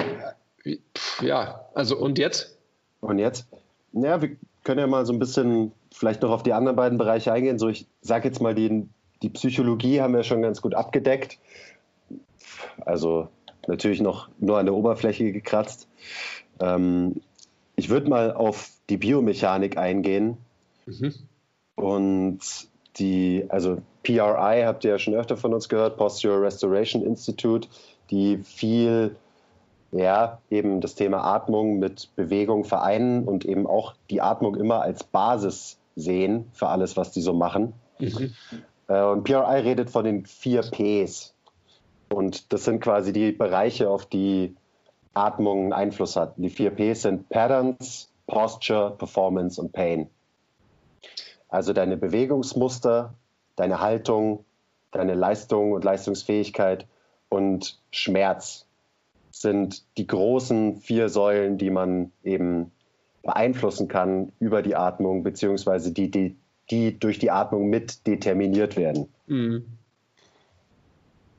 ja, 1.22 1.62
also 1.74 1.98
und 1.98 2.18
jetzt? 2.18 2.58
Und 3.02 3.20
jetzt? 3.20 3.46
Ja, 3.96 4.22
wir 4.22 4.36
können 4.64 4.80
ja 4.80 4.88
mal 4.88 5.06
so 5.06 5.14
ein 5.14 5.20
bisschen 5.20 5.72
vielleicht 5.92 6.22
noch 6.22 6.32
auf 6.32 6.44
die 6.44 6.54
anderen 6.54 6.76
beiden 6.76 6.98
Bereiche 6.98 7.32
eingehen. 7.32 7.58
So, 7.58 7.70
ich 7.70 7.88
sage 8.02 8.28
jetzt 8.28 8.42
mal, 8.42 8.54
die, 8.54 8.88
die 9.22 9.30
Psychologie 9.30 10.02
haben 10.02 10.14
wir 10.14 10.24
schon 10.24 10.42
ganz 10.42 10.62
gut 10.62 10.76
abgedeckt. 10.76 11.40
Also 12.86 13.30
natürlich 13.68 14.02
noch 14.02 14.30
nur 14.40 14.60
an 14.60 14.66
der 14.66 14.76
Oberfläche 14.76 15.32
gekratzt. 15.32 15.88
Ähm, 16.60 17.22
ich 17.76 17.90
würde 17.90 18.10
mal 18.10 18.34
auf 18.34 18.72
die 18.90 18.98
Biomechanik 18.98 19.78
eingehen. 19.78 20.38
Mhm. 20.86 21.14
Und 21.76 22.40
die, 22.98 23.46
also 23.50 23.82
PRI 24.04 24.64
habt 24.66 24.84
ihr 24.84 24.92
ja 24.92 25.00
schon 25.00 25.16
öfter 25.16 25.38
von 25.38 25.54
uns 25.54 25.70
gehört, 25.70 25.98
Posture 25.98 26.42
Restoration 26.42 27.04
Institute, 27.04 27.68
die 28.12 28.38
viel 28.38 29.16
ja, 29.92 30.40
eben 30.50 30.82
das 30.82 30.96
Thema 30.96 31.24
Atmung 31.24 31.80
mit 31.80 32.10
Bewegung 32.16 32.64
vereinen 32.64 33.26
und 33.26 33.46
eben 33.46 33.68
auch 33.68 33.94
die 34.10 34.22
Atmung 34.22 34.56
immer 34.56 34.82
als 34.82 35.04
Basis 35.04 35.80
sehen 35.96 36.50
für 36.54 36.68
alles, 36.68 36.98
was 36.98 37.12
die 37.12 37.22
so 37.22 37.34
machen. 37.34 37.74
Mhm. 38.00 38.34
Äh, 38.88 39.04
und 39.04 39.24
PRI 39.24 39.62
redet 39.62 39.90
von 39.90 40.06
den 40.06 40.26
vier 40.26 40.62
Ps. 40.62 41.34
Und 42.10 42.54
das 42.54 42.66
sind 42.66 42.82
quasi 42.82 43.14
die 43.14 43.32
Bereiche, 43.32 43.90
auf 43.90 44.06
die 44.06 44.56
Atmung 45.14 45.74
Einfluss 45.74 46.16
hat. 46.16 46.34
Die 46.38 46.50
vier 46.50 46.72
Ps 46.72 47.04
sind 47.04 47.30
Patterns, 47.30 48.12
Posture, 48.28 48.92
Performance 48.98 49.60
und 49.60 49.72
Pain. 49.72 50.10
Also 51.48 51.74
deine 51.74 51.98
Bewegungsmuster, 51.98 53.14
deine 53.56 53.80
Haltung, 53.80 54.44
deine 54.92 55.14
Leistung 55.14 55.72
und 55.72 55.84
Leistungsfähigkeit 55.84 56.86
und 57.30 57.80
Schmerz 57.92 58.65
sind 59.42 59.84
die 59.98 60.08
großen 60.08 60.78
vier 60.78 61.10
Säulen, 61.10 61.58
die 61.58 61.70
man 61.70 62.12
eben 62.24 62.72
beeinflussen 63.22 63.88
kann 63.88 64.32
über 64.40 64.62
die 64.62 64.76
Atmung, 64.76 65.24
beziehungsweise 65.24 65.92
die, 65.92 66.12
die 66.12 66.36
die 66.70 66.98
durch 66.98 67.20
die 67.20 67.32
Atmung 67.32 67.70
mit 67.70 68.08
determiniert 68.08 68.76
werden. 68.76 69.08
Mhm. 69.28 69.66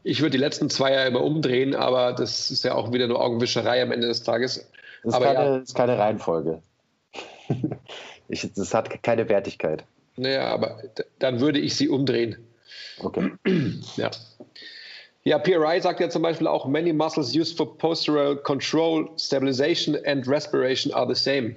Ich 0.02 0.20
würde 0.20 0.30
die 0.30 0.38
letzten 0.38 0.70
zwei 0.70 0.92
ja 0.92 1.04
immer 1.04 1.22
umdrehen, 1.22 1.74
aber 1.74 2.12
das 2.12 2.50
ist 2.50 2.62
ja 2.62 2.74
auch 2.74 2.92
wieder 2.92 3.08
nur 3.08 3.20
Augenwischerei 3.20 3.82
am 3.82 3.90
Ende 3.90 4.06
des 4.06 4.22
Tages. 4.22 4.68
Das 5.02 5.14
ist, 5.14 5.20
keine, 5.20 5.44
ja. 5.44 5.56
ist 5.56 5.74
keine 5.74 5.98
Reihenfolge. 5.98 6.62
ich, 8.28 8.52
das 8.54 8.72
hat 8.72 9.02
keine 9.02 9.28
Wertigkeit. 9.28 9.84
Naja, 10.16 10.46
aber 10.46 10.80
dann 11.18 11.40
würde 11.40 11.58
ich 11.58 11.74
sie 11.74 11.88
umdrehen. 11.88 12.36
Okay. 13.00 13.32
Ja. 13.96 14.10
Ja, 15.26 15.40
PRI 15.40 15.80
sagt 15.80 15.98
ja 15.98 16.08
zum 16.08 16.22
Beispiel 16.22 16.46
auch, 16.46 16.66
many 16.66 16.92
muscles 16.92 17.34
used 17.34 17.56
for 17.56 17.76
postural 17.78 18.36
control, 18.36 19.10
stabilization 19.18 19.98
and 20.06 20.28
respiration 20.28 20.94
are 20.94 21.12
the 21.12 21.20
same. 21.20 21.56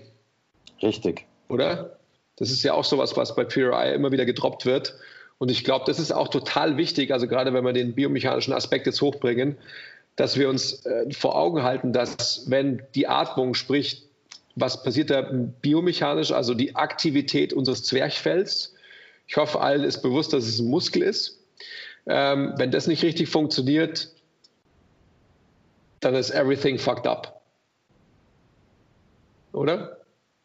Richtig. 0.82 1.27
Oder? 1.49 1.99
Das 2.38 2.49
ist 2.49 2.63
ja 2.63 2.73
auch 2.73 2.84
sowas, 2.84 3.15
was 3.15 3.36
bei 3.36 3.43
PRI 3.43 3.93
immer 3.93 4.12
wieder 4.12 4.25
gedroppt 4.25 4.65
wird. 4.65 4.95
Und 5.38 5.51
ich 5.51 5.63
glaube, 5.63 5.86
das 5.86 5.99
ist 5.99 6.12
auch 6.12 6.29
total 6.29 6.77
wichtig, 6.77 7.13
also 7.13 7.27
gerade 7.27 7.53
wenn 7.53 7.63
wir 7.63 7.71
den 7.71 7.93
biomechanischen 7.93 8.55
Aspekt 8.55 8.88
jetzt 8.88 9.01
hochbringen, 9.01 9.55
dass 10.15 10.36
wir 10.36 10.49
uns 10.49 10.84
äh, 10.88 11.05
vor 11.12 11.36
Augen 11.36 11.62
halten, 11.62 11.93
dass 11.93 12.49
wenn 12.49 12.82
die 12.95 13.08
Atmung, 13.08 13.53
sprich, 13.53 14.01
was 14.55 14.82
passiert 14.82 15.12
da 15.12 15.29
biomechanisch, 15.62 16.32
also 16.32 16.55
die 16.55 16.75
Aktivität 16.75 17.53
unseres 17.53 17.84
Zwerchfells, 17.84 18.73
ich 19.27 19.38
hoffe, 19.38 19.62
allen 19.62 19.84
ist 19.84 20.01
bewusst, 20.01 20.34
dass 20.34 20.45
es 20.45 20.58
ein 20.58 20.71
Muskel 20.71 21.03
ist. 21.03 21.39
Ähm, 22.07 22.53
wenn 22.57 22.71
das 22.71 22.88
nicht 22.88 23.03
richtig 23.03 23.29
funktioniert, 23.29 24.13
dann 25.99 26.15
ist 26.15 26.31
everything 26.31 26.77
fucked 26.77 27.07
up. 27.07 27.41
Oder? 29.53 29.97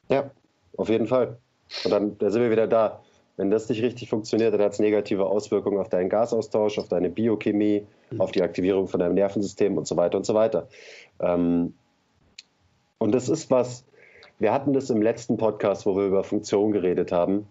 Ja, 0.09 0.31
auf 0.77 0.89
jeden 0.89 1.07
Fall. 1.07 1.39
Und 1.85 1.91
dann 1.91 2.19
da 2.19 2.31
sind 2.31 2.43
wir 2.43 2.51
wieder 2.51 2.67
da. 2.67 3.03
Wenn 3.37 3.51
das 3.51 3.69
nicht 3.69 3.83
richtig 3.83 4.09
funktioniert, 4.09 4.55
dann 4.55 4.61
hat 4.61 4.75
es 4.75 4.79
negative 4.79 5.27
Auswirkungen 5.27 5.79
auf 5.79 5.89
deinen 5.89 6.09
Gasaustausch, 6.09 6.79
auf 6.79 6.89
deine 6.89 7.11
Biochemie, 7.11 7.87
mhm. 8.11 8.21
auf 8.21 8.31
die 8.31 8.43
Aktivierung 8.43 8.87
von 8.87 9.01
deinem 9.01 9.15
Nervensystem 9.15 9.77
und 9.77 9.89
so 9.89 9.97
weiter 9.97 10.17
und 10.17 10.25
so 10.25 10.35
weiter. 10.35 10.69
Ähm, 11.21 11.75
und 12.99 13.13
das 13.13 13.29
ist 13.29 13.51
was, 13.51 13.85
wir 14.39 14.53
hatten 14.53 14.73
das 14.73 14.89
im 14.91 15.03
letzten 15.03 15.37
Podcast, 15.37 15.85
wo 15.85 15.97
wir 15.97 16.07
über 16.07 16.23
Funktion 16.23 16.73
geredet 16.73 17.13
haben. 17.13 17.47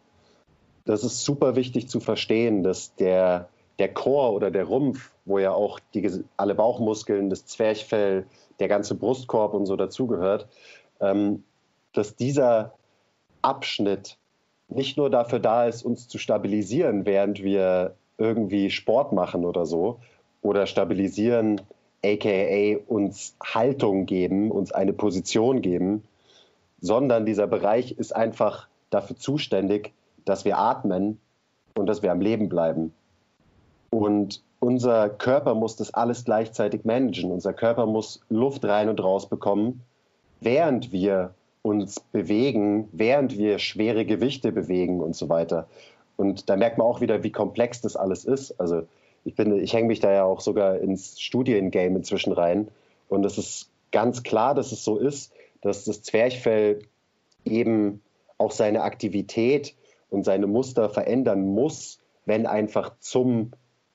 Das 0.85 1.03
ist 1.03 1.23
super 1.23 1.55
wichtig 1.55 1.89
zu 1.89 1.99
verstehen, 1.99 2.63
dass 2.63 2.95
der, 2.95 3.49
der 3.79 3.93
Chor 3.93 4.33
oder 4.33 4.51
der 4.51 4.65
Rumpf, 4.65 5.11
wo 5.25 5.39
ja 5.39 5.51
auch 5.51 5.79
die, 5.93 6.23
alle 6.37 6.55
Bauchmuskeln, 6.55 7.29
das 7.29 7.45
Zwerchfell, 7.45 8.25
der 8.59 8.67
ganze 8.67 8.95
Brustkorb 8.95 9.53
und 9.53 9.65
so 9.65 9.75
dazugehört, 9.75 10.47
ähm, 10.99 11.43
dass 11.93 12.15
dieser 12.15 12.73
Abschnitt 13.41 14.17
nicht 14.67 14.97
nur 14.97 15.09
dafür 15.09 15.39
da 15.39 15.65
ist, 15.65 15.83
uns 15.83 16.07
zu 16.07 16.17
stabilisieren, 16.17 17.05
während 17.05 17.43
wir 17.43 17.95
irgendwie 18.17 18.69
Sport 18.69 19.11
machen 19.11 19.45
oder 19.45 19.65
so, 19.65 19.99
oder 20.41 20.67
stabilisieren, 20.67 21.61
aka 22.03 22.77
uns 22.87 23.35
Haltung 23.41 24.05
geben, 24.05 24.51
uns 24.51 24.71
eine 24.71 24.93
Position 24.93 25.61
geben, 25.61 26.03
sondern 26.81 27.25
dieser 27.25 27.47
Bereich 27.47 27.93
ist 27.93 28.15
einfach 28.15 28.67
dafür 28.89 29.15
zuständig, 29.15 29.93
dass 30.25 30.45
wir 30.45 30.57
atmen 30.57 31.19
und 31.75 31.87
dass 31.87 32.03
wir 32.03 32.11
am 32.11 32.21
Leben 32.21 32.49
bleiben. 32.49 32.93
Und 33.93 34.41
unser 34.59 35.07
Körper 35.07 35.53
muss 35.53 35.75
das 35.75 35.93
alles 35.93 36.25
gleichzeitig 36.25 36.83
managen. 36.83 37.31
Unser 37.31 37.53
Körper 37.53 37.85
muss 37.85 38.21
Luft 38.27 38.65
rein 38.65 38.89
und 38.89 39.03
raus 39.03 39.29
bekommen, 39.29 39.83
während 40.41 40.91
wir 40.91 41.35
uns 41.61 41.99
bewegen, 41.99 42.89
während 42.91 43.37
wir 43.37 43.59
schwere 43.59 44.03
Gewichte 44.03 44.51
bewegen 44.51 44.99
und 44.99 45.15
so 45.15 45.29
weiter. 45.29 45.67
Und 46.17 46.49
da 46.49 46.55
merkt 46.55 46.79
man 46.79 46.87
auch 46.87 47.01
wieder, 47.01 47.21
wie 47.21 47.31
komplex 47.31 47.81
das 47.81 47.95
alles 47.95 48.25
ist. 48.25 48.59
Also 48.59 48.81
ich 49.25 49.37
ich 49.37 49.73
hänge 49.73 49.89
mich 49.89 49.99
da 49.99 50.11
ja 50.11 50.23
auch 50.23 50.41
sogar 50.41 50.79
ins 50.79 51.21
Studiengame 51.21 51.97
inzwischen 51.97 52.33
rein. 52.33 52.69
Und 53.09 53.23
es 53.27 53.37
ist 53.37 53.69
ganz 53.91 54.23
klar, 54.23 54.55
dass 54.55 54.71
es 54.71 54.83
so 54.83 54.97
ist, 54.97 55.31
dass 55.61 55.85
das 55.85 56.01
Zwerchfell 56.01 56.79
eben 57.45 58.01
auch 58.39 58.51
seine 58.51 58.81
Aktivität 58.81 59.75
und 60.09 60.25
seine 60.25 60.47
Muster 60.47 60.89
verändern 60.89 61.53
muss, 61.53 61.99
wenn 62.25 62.47
einfach 62.47 62.93
zum 62.99 63.51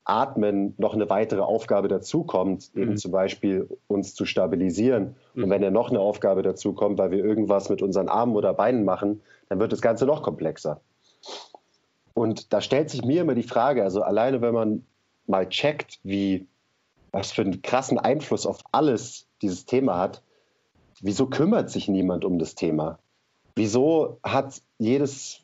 Atmen 0.09 0.73
noch 0.77 0.93
eine 0.93 1.09
weitere 1.09 1.41
Aufgabe 1.41 1.87
dazukommt, 1.87 2.71
eben 2.75 2.91
mhm. 2.91 2.97
zum 2.97 3.11
Beispiel 3.11 3.69
uns 3.87 4.15
zu 4.15 4.25
stabilisieren. 4.25 5.15
Mhm. 5.33 5.43
Und 5.43 5.49
wenn 5.49 5.63
ja 5.63 5.71
noch 5.71 5.89
eine 5.89 5.99
Aufgabe 5.99 6.41
dazukommt, 6.41 6.97
weil 6.97 7.11
wir 7.11 7.23
irgendwas 7.23 7.69
mit 7.69 7.81
unseren 7.81 8.09
Armen 8.09 8.35
oder 8.35 8.53
Beinen 8.53 8.83
machen, 8.85 9.21
dann 9.47 9.59
wird 9.59 9.71
das 9.71 9.81
Ganze 9.81 10.05
noch 10.05 10.23
komplexer. 10.23 10.81
Und 12.13 12.51
da 12.51 12.61
stellt 12.61 12.89
sich 12.89 13.03
mir 13.03 13.21
immer 13.21 13.35
die 13.35 13.43
Frage, 13.43 13.83
also 13.83 14.01
alleine 14.01 14.41
wenn 14.41 14.53
man 14.53 14.85
mal 15.27 15.47
checkt, 15.47 15.99
wie, 16.03 16.47
was 17.11 17.31
für 17.31 17.43
einen 17.43 17.61
krassen 17.61 17.97
Einfluss 17.97 18.45
auf 18.45 18.59
alles 18.71 19.27
dieses 19.41 19.65
Thema 19.65 19.97
hat, 19.97 20.21
wieso 21.01 21.27
kümmert 21.27 21.69
sich 21.69 21.87
niemand 21.87 22.25
um 22.25 22.39
das 22.39 22.55
Thema? 22.55 22.99
Wieso 23.55 24.19
hat 24.23 24.61
jedes 24.77 25.41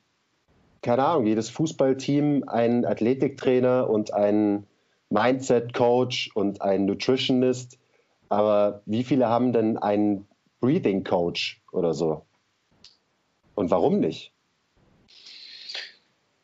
keine 0.86 1.04
Ahnung, 1.04 1.26
jedes 1.26 1.50
Fußballteam 1.50 2.44
einen 2.46 2.86
Athletiktrainer 2.86 3.90
und 3.90 4.14
einen 4.14 4.68
Mindset-Coach 5.10 6.30
und 6.36 6.62
einen 6.62 6.86
Nutritionist. 6.86 7.80
Aber 8.30 8.84
wie 8.86 9.04
viele 9.04 9.28
haben 9.28 9.52
denn 9.52 9.80
einen 9.80 10.28
Breathing-Coach 10.62 11.64
oder 11.72 11.96
so? 11.96 12.24
Und 13.56 13.72
warum 13.72 14.00
nicht? 14.00 14.32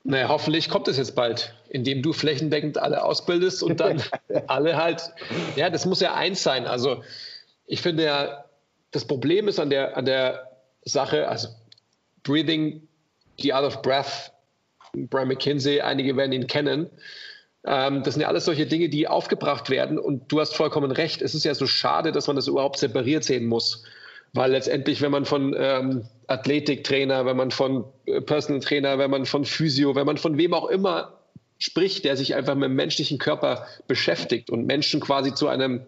Naja, 0.03 0.29
hoffentlich 0.29 0.69
kommt 0.69 0.87
es 0.87 0.97
jetzt 0.97 1.15
bald, 1.15 1.53
indem 1.69 2.01
du 2.01 2.11
flächendeckend 2.11 2.79
alle 2.79 3.03
ausbildest 3.03 3.61
und 3.61 3.79
dann 3.79 4.01
alle 4.47 4.75
halt, 4.75 5.13
ja, 5.55 5.69
das 5.69 5.85
muss 5.85 6.01
ja 6.01 6.15
eins 6.15 6.41
sein. 6.41 6.65
Also 6.65 7.03
ich 7.67 7.83
finde 7.83 8.05
ja, 8.05 8.45
das 8.89 9.05
Problem 9.05 9.47
ist 9.47 9.59
an 9.59 9.69
der, 9.69 9.95
an 9.97 10.05
der 10.05 10.49
Sache, 10.83 11.27
also 11.27 11.49
Breathing 12.23 12.87
The 13.41 13.53
Art 13.53 13.65
of 13.65 13.81
Breath, 13.81 14.31
Brian 14.93 15.27
McKinsey, 15.27 15.81
einige 15.81 16.15
werden 16.17 16.31
ihn 16.31 16.47
kennen. 16.47 16.89
Ähm, 17.65 18.03
das 18.03 18.15
sind 18.15 18.21
ja 18.21 18.27
alles 18.27 18.45
solche 18.45 18.65
Dinge, 18.65 18.89
die 18.89 19.07
aufgebracht 19.07 19.69
werden. 19.69 19.99
Und 19.99 20.31
du 20.31 20.39
hast 20.39 20.55
vollkommen 20.55 20.91
recht. 20.91 21.21
Es 21.21 21.35
ist 21.35 21.43
ja 21.43 21.53
so 21.53 21.67
schade, 21.67 22.11
dass 22.11 22.27
man 22.27 22.35
das 22.35 22.47
überhaupt 22.47 22.77
separiert 22.79 23.23
sehen 23.23 23.45
muss. 23.45 23.83
Weil 24.33 24.51
letztendlich, 24.51 25.01
wenn 25.01 25.11
man 25.11 25.25
von 25.25 25.55
ähm, 25.57 26.05
Athletiktrainer, 26.27 27.25
wenn 27.25 27.37
man 27.37 27.51
von 27.51 27.85
äh, 28.05 28.21
Personal 28.21 28.61
Trainer, 28.61 28.97
wenn 28.97 29.11
man 29.11 29.25
von 29.25 29.45
Physio, 29.45 29.95
wenn 29.95 30.05
man 30.05 30.17
von 30.17 30.37
wem 30.37 30.53
auch 30.53 30.69
immer 30.69 31.19
spricht, 31.57 32.05
der 32.05 32.17
sich 32.17 32.33
einfach 32.33 32.55
mit 32.55 32.69
dem 32.69 32.75
menschlichen 32.75 33.17
Körper 33.17 33.67
beschäftigt 33.87 34.49
und 34.49 34.65
Menschen 34.65 34.99
quasi 34.99 35.33
zu 35.33 35.47
einem 35.47 35.81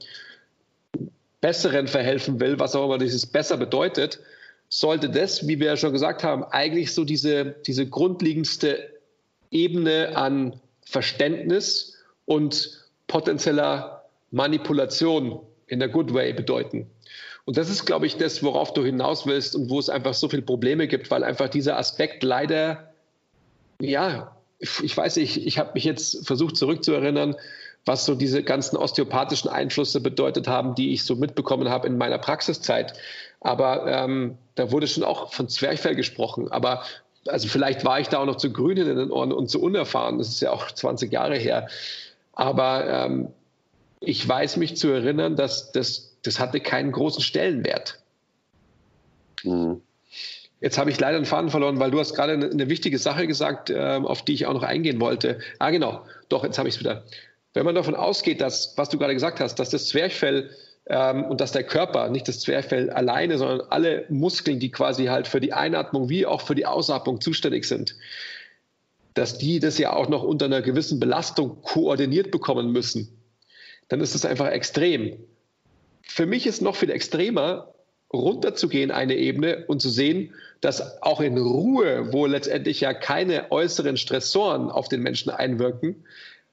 besseren 1.42 1.88
verhelfen 1.88 2.40
will, 2.40 2.60
was 2.60 2.76
auch 2.76 2.86
immer 2.86 2.98
dieses 2.98 3.26
besser 3.26 3.58
bedeutet, 3.58 4.20
sollte 4.80 5.08
das, 5.08 5.48
wie 5.48 5.60
wir 5.60 5.68
ja 5.68 5.78
schon 5.78 5.94
gesagt 5.94 6.24
haben, 6.24 6.44
eigentlich 6.46 6.96
so 6.96 7.06
diese, 7.06 7.46
diese 7.68 7.88
grundlegendste 7.88 8.90
Ebene 9.52 10.18
an 10.18 10.60
Verständnis 10.84 12.00
und 12.26 12.84
potenzieller 13.06 14.06
Manipulation 14.32 15.42
in 15.68 15.78
der 15.78 15.90
Good 15.90 16.16
Way 16.16 16.34
bedeuten. 16.34 16.90
Und 17.46 17.58
das 17.58 17.70
ist, 17.70 17.86
glaube 17.86 18.08
ich, 18.08 18.18
das, 18.18 18.42
worauf 18.42 18.74
du 18.74 18.84
hinaus 18.84 19.28
willst 19.28 19.56
und 19.56 19.70
wo 19.70 19.78
es 19.78 19.90
einfach 19.90 20.16
so 20.16 20.28
viele 20.28 20.42
Probleme 20.42 20.88
gibt, 20.88 21.12
weil 21.12 21.24
einfach 21.24 21.50
dieser 21.50 21.78
Aspekt 21.78 22.24
leider, 22.24 22.94
ja, 23.80 24.36
ich 24.60 24.98
weiß 24.98 25.18
nicht, 25.18 25.46
ich 25.46 25.60
habe 25.60 25.74
mich 25.76 25.84
jetzt 25.84 26.26
versucht 26.26 26.58
zurückzuerinnern, 26.58 27.36
was 27.86 28.06
so 28.06 28.16
diese 28.16 28.44
ganzen 28.44 28.78
osteopathischen 28.78 29.50
Einflüsse 29.50 30.00
bedeutet 30.00 30.48
haben, 30.48 30.74
die 30.74 30.94
ich 30.94 31.04
so 31.04 31.16
mitbekommen 31.16 31.70
habe 31.70 31.88
in 31.88 31.98
meiner 31.98 32.18
Praxiszeit. 32.18 32.94
Aber 33.44 33.86
ähm, 33.86 34.38
da 34.56 34.72
wurde 34.72 34.88
schon 34.88 35.04
auch 35.04 35.34
von 35.34 35.50
Zwerchfell 35.50 35.96
gesprochen. 35.96 36.52
Aber 36.52 36.84
also 37.28 37.48
vielleicht 37.48 37.86
war 37.86 38.00
ich 38.00 38.08
da 38.08 38.20
auch 38.20 38.26
noch 38.26 38.38
zu 38.38 38.52
grün 38.52 38.78
in 38.78 38.96
den 38.96 39.12
Ohren 39.12 39.32
und 39.32 39.50
zu 39.50 39.62
unerfahren. 39.62 40.18
Das 40.18 40.30
ist 40.30 40.42
ja 40.42 40.52
auch 40.52 40.72
20 40.72 41.12
Jahre 41.12 41.36
her. 41.36 41.68
Aber 42.34 42.88
ähm, 42.88 43.28
ich 44.00 44.28
weiß 44.28 44.58
mich 44.58 44.78
zu 44.78 44.90
erinnern, 44.90 45.36
dass 45.36 45.72
das, 45.72 46.18
das 46.24 46.40
hatte 46.40 46.60
keinen 46.60 46.92
großen 46.92 47.22
Stellenwert. 47.22 48.00
Mhm. 49.44 49.82
Jetzt 50.62 50.78
habe 50.78 50.90
ich 50.90 51.00
leider 51.00 51.18
einen 51.18 51.26
Faden 51.26 51.50
verloren, 51.50 51.80
weil 51.80 51.92
du 51.92 52.00
hast 52.00 52.16
gerade 52.16 52.34
eine, 52.34 52.50
eine 52.50 52.70
wichtige 52.70 52.98
Sache 52.98 53.28
gesagt, 53.28 53.70
äh, 53.70 54.00
auf 54.02 54.24
die 54.24 54.34
ich 54.34 54.46
auch 54.46 54.54
noch 54.54 54.64
eingehen 54.64 55.02
wollte. 55.02 55.40
Ah, 55.60 55.72
genau. 55.72 56.06
Doch, 56.30 56.46
jetzt 56.46 56.58
habe 56.58 56.70
ich 56.70 56.76
es 56.76 56.80
wieder. 56.80 57.04
Wenn 57.54 57.66
man 57.66 57.76
davon 57.76 57.96
ausgeht, 57.96 58.40
dass, 58.40 58.78
was 58.78 58.88
du 58.88 58.98
gerade 58.98 59.14
gesagt 59.14 59.42
hast, 59.42 59.56
dass 59.60 59.70
das 59.70 59.88
Zwerchfell 59.88 60.50
ähm, 60.88 61.26
und 61.26 61.40
dass 61.42 61.52
der 61.52 61.64
Körper, 61.64 62.10
nicht 62.10 62.28
das 62.28 62.40
Zwerchfell 62.40 62.90
alleine, 62.90 63.38
sondern 63.38 63.62
alle 63.70 64.06
Muskeln, 64.10 64.60
die 64.60 64.72
quasi 64.72 65.06
halt 65.06 65.28
für 65.28 65.40
die 65.40 65.54
Einatmung 65.54 66.10
wie 66.10 66.26
auch 66.26 66.42
für 66.42 66.56
die 66.56 66.66
Ausatmung 66.66 67.22
zuständig 67.22 67.66
sind, 67.66 67.96
dass 69.14 69.38
die 69.38 69.60
das 69.60 69.78
ja 69.78 69.94
auch 69.94 70.10
noch 70.10 70.24
unter 70.24 70.46
einer 70.46 70.62
gewissen 70.62 71.00
Belastung 71.00 71.62
koordiniert 71.62 72.32
bekommen 72.32 72.72
müssen, 72.72 73.22
dann 73.88 74.02
ist 74.02 74.16
das 74.16 74.26
einfach 74.26 74.48
extrem. 74.48 75.18
Für 76.02 76.26
mich 76.26 76.48
ist 76.48 76.62
noch 76.62 76.76
viel 76.76 76.90
extremer, 76.90 77.74
runterzugehen, 78.12 78.92
eine 78.92 79.16
Ebene 79.16 79.66
und 79.68 79.82
zu 79.82 79.90
sehen, 79.90 80.34
dass 80.62 81.02
auch 81.02 81.22
in 81.22 81.38
Ruhe, 81.38 82.14
wo 82.14 82.26
letztendlich 82.26 82.82
ja 82.82 82.94
keine 82.94 83.52
äußeren 83.52 83.98
Stressoren 83.98 84.70
auf 84.70 84.88
den 84.88 85.02
Menschen 85.02 85.32
einwirken, 85.32 86.06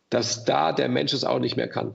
dass 0.08 0.44
da 0.44 0.72
der 0.72 0.88
Mensch 0.88 1.12
es 1.12 1.24
auch 1.24 1.38
nicht 1.38 1.56
mehr 1.56 1.68
kann. 1.68 1.94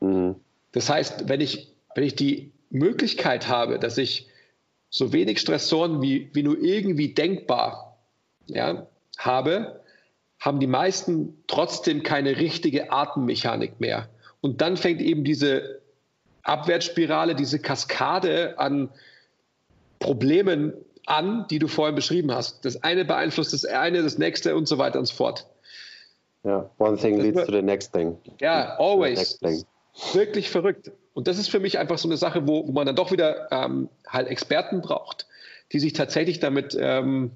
Mhm. 0.00 0.36
Das 0.72 0.90
heißt, 0.90 1.28
wenn 1.28 1.40
ich, 1.40 1.72
wenn 1.94 2.04
ich 2.04 2.14
die 2.14 2.52
Möglichkeit 2.70 3.48
habe, 3.48 3.78
dass 3.78 3.98
ich 3.98 4.28
so 4.90 5.12
wenig 5.12 5.40
Stressoren 5.40 6.02
wie, 6.02 6.30
wie 6.32 6.42
nur 6.42 6.58
irgendwie 6.58 7.14
denkbar 7.14 7.98
ja, 8.46 8.86
habe, 9.18 9.80
haben 10.40 10.60
die 10.60 10.66
meisten 10.66 11.42
trotzdem 11.46 12.02
keine 12.02 12.36
richtige 12.36 12.92
Atemmechanik 12.92 13.80
mehr. 13.80 14.08
Und 14.40 14.60
dann 14.60 14.76
fängt 14.76 15.02
eben 15.02 15.24
diese 15.24 15.80
Abwärtsspirale, 16.42 17.34
diese 17.34 17.58
Kaskade 17.58 18.58
an 18.58 18.90
Problemen 19.98 20.72
an, 21.06 21.46
die 21.50 21.58
du 21.58 21.66
vorhin 21.66 21.94
beschrieben 21.94 22.32
hast. 22.32 22.64
Das 22.64 22.82
eine 22.82 23.04
beeinflusst 23.04 23.52
das 23.52 23.64
eine, 23.64 24.02
das 24.02 24.18
nächste 24.18 24.54
und 24.54 24.68
so 24.68 24.78
weiter 24.78 24.98
und 24.98 25.06
so 25.06 25.14
fort. 25.14 25.46
Ja, 26.44 26.70
one 26.78 26.96
thing 26.96 27.20
leads 27.20 27.44
to 27.44 27.52
the 27.52 27.62
next 27.62 27.92
thing. 27.92 28.16
Ja, 28.40 28.76
always. 28.78 29.38
Wirklich 30.12 30.50
verrückt. 30.50 30.90
Und 31.14 31.26
das 31.26 31.38
ist 31.38 31.48
für 31.48 31.60
mich 31.60 31.78
einfach 31.78 31.98
so 31.98 32.08
eine 32.08 32.16
Sache, 32.16 32.46
wo, 32.46 32.66
wo 32.66 32.72
man 32.72 32.86
dann 32.86 32.96
doch 32.96 33.10
wieder 33.10 33.50
ähm, 33.50 33.88
halt 34.06 34.28
Experten 34.28 34.80
braucht, 34.80 35.26
die 35.72 35.80
sich 35.80 35.92
tatsächlich 35.92 36.38
damit 36.38 36.76
ähm, 36.78 37.32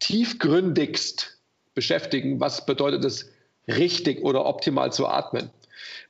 tiefgründigst 0.00 1.38
beschäftigen, 1.74 2.40
was 2.40 2.64
bedeutet 2.64 3.04
es, 3.04 3.30
richtig 3.68 4.22
oder 4.22 4.46
optimal 4.46 4.92
zu 4.92 5.06
atmen. 5.06 5.50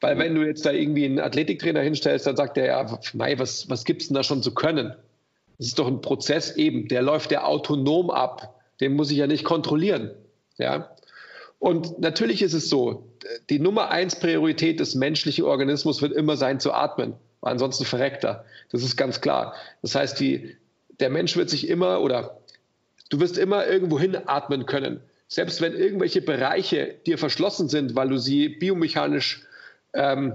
Weil 0.01 0.19
wenn 0.19 0.35
du 0.35 0.47
jetzt 0.47 0.67
da 0.67 0.73
irgendwie 0.73 1.07
einen 1.07 1.19
Athletiktrainer 1.19 1.81
hinstellst, 1.81 2.27
dann 2.27 2.37
sagt 2.37 2.57
der 2.57 2.67
ja, 2.67 3.01
mei, 3.15 3.39
was, 3.39 3.69
was 3.71 3.85
gibt 3.85 4.03
es 4.03 4.09
denn 4.09 4.15
da 4.15 4.23
schon 4.23 4.43
zu 4.43 4.55
können? 4.55 4.95
Das 5.59 5.69
ist 5.69 5.79
doch 5.79 5.87
ein 5.87 6.03
Prozess 6.03 6.55
eben, 6.57 6.89
der 6.89 7.03
läuft 7.03 7.33
ja 7.33 7.45
autonom 7.45 8.11
ab. 8.11 8.61
Den 8.81 8.95
muss 8.95 9.11
ich 9.11 9.17
ja 9.17 9.27
nicht 9.27 9.45
kontrollieren. 9.45 10.11
Ja? 10.59 10.91
Und 11.59 11.99
natürlich 11.99 12.43
ist 12.43 12.53
es 12.53 12.69
so, 12.69 13.09
die 13.49 13.59
Nummer 13.59 13.91
eins 13.91 14.19
Priorität 14.19 14.79
des 14.79 14.95
menschlichen 14.95 15.45
Organismus 15.45 16.03
wird 16.03 16.13
immer 16.13 16.37
sein 16.37 16.61
zu 16.61 16.73
atmen. 16.73 17.15
Ansonsten 17.41 17.85
verreckt 17.85 18.25
er. 18.25 18.45
Das 18.71 18.83
ist 18.83 18.97
ganz 18.97 19.21
klar. 19.21 19.55
Das 19.83 19.95
heißt, 19.95 20.19
die, 20.21 20.57
der 21.01 21.11
Mensch 21.11 21.37
wird 21.37 21.51
sich 21.51 21.69
immer 21.69 22.01
oder 22.01 22.39
du 23.11 23.21
wirst 23.21 23.39
immer 23.39 23.67
irgendwo 23.67 23.99
hinatmen 23.99 24.67
können. 24.67 25.01
Selbst 25.29 25.61
wenn 25.61 25.75
irgendwelche 25.75 26.23
Bereiche 26.23 26.95
dir 27.07 27.19
verschlossen 27.19 27.69
sind, 27.69 27.97
weil 27.97 28.09
du 28.09 28.19
sie 28.19 28.49
biomechanisch 28.49 29.45
ähm, 29.93 30.35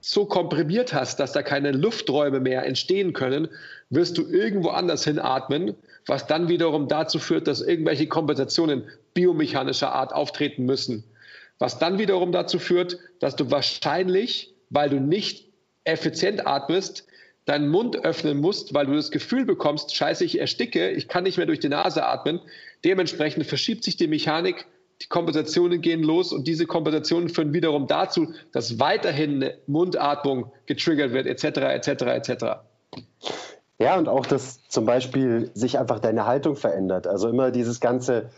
so 0.00 0.26
komprimiert 0.26 0.92
hast, 0.92 1.20
dass 1.20 1.32
da 1.32 1.42
keine 1.42 1.72
Lufträume 1.72 2.40
mehr 2.40 2.66
entstehen 2.66 3.12
können, 3.12 3.48
wirst 3.88 4.18
du 4.18 4.26
irgendwo 4.26 4.70
anders 4.70 5.04
hinatmen, 5.04 5.74
was 6.06 6.26
dann 6.26 6.48
wiederum 6.48 6.88
dazu 6.88 7.18
führt, 7.18 7.46
dass 7.46 7.60
irgendwelche 7.60 8.06
Kompensationen 8.06 8.84
biomechanischer 9.14 9.92
Art 9.92 10.12
auftreten 10.12 10.64
müssen. 10.64 11.04
Was 11.58 11.78
dann 11.78 11.98
wiederum 11.98 12.32
dazu 12.32 12.58
führt, 12.58 12.98
dass 13.20 13.36
du 13.36 13.50
wahrscheinlich, 13.50 14.54
weil 14.70 14.90
du 14.90 15.00
nicht 15.00 15.48
effizient 15.84 16.46
atmest, 16.46 17.06
deinen 17.44 17.68
Mund 17.68 18.04
öffnen 18.04 18.38
musst, 18.38 18.74
weil 18.74 18.86
du 18.86 18.94
das 18.94 19.10
Gefühl 19.10 19.44
bekommst, 19.44 19.94
scheiße, 19.94 20.24
ich 20.24 20.38
ersticke, 20.38 20.90
ich 20.90 21.08
kann 21.08 21.24
nicht 21.24 21.36
mehr 21.36 21.46
durch 21.46 21.60
die 21.60 21.68
Nase 21.68 22.04
atmen. 22.04 22.40
Dementsprechend 22.84 23.46
verschiebt 23.46 23.84
sich 23.84 23.96
die 23.96 24.06
Mechanik, 24.06 24.66
die 25.02 25.08
Kompensationen 25.08 25.80
gehen 25.80 26.02
los 26.02 26.32
und 26.32 26.46
diese 26.46 26.66
Kompensationen 26.66 27.28
führen 27.28 27.52
wiederum 27.52 27.88
dazu, 27.88 28.32
dass 28.52 28.78
weiterhin 28.78 29.36
eine 29.36 29.58
Mundatmung 29.66 30.52
getriggert 30.66 31.12
wird, 31.12 31.26
etc., 31.26 31.44
etc., 31.44 31.88
etc. 32.02 32.44
Ja, 33.78 33.98
und 33.98 34.08
auch, 34.08 34.26
dass 34.26 34.62
zum 34.68 34.84
Beispiel 34.84 35.50
sich 35.54 35.78
einfach 35.78 35.98
deine 35.98 36.26
Haltung 36.26 36.56
verändert. 36.56 37.06
Also 37.06 37.28
immer 37.28 37.50
dieses 37.50 37.80
ganze 37.80 38.30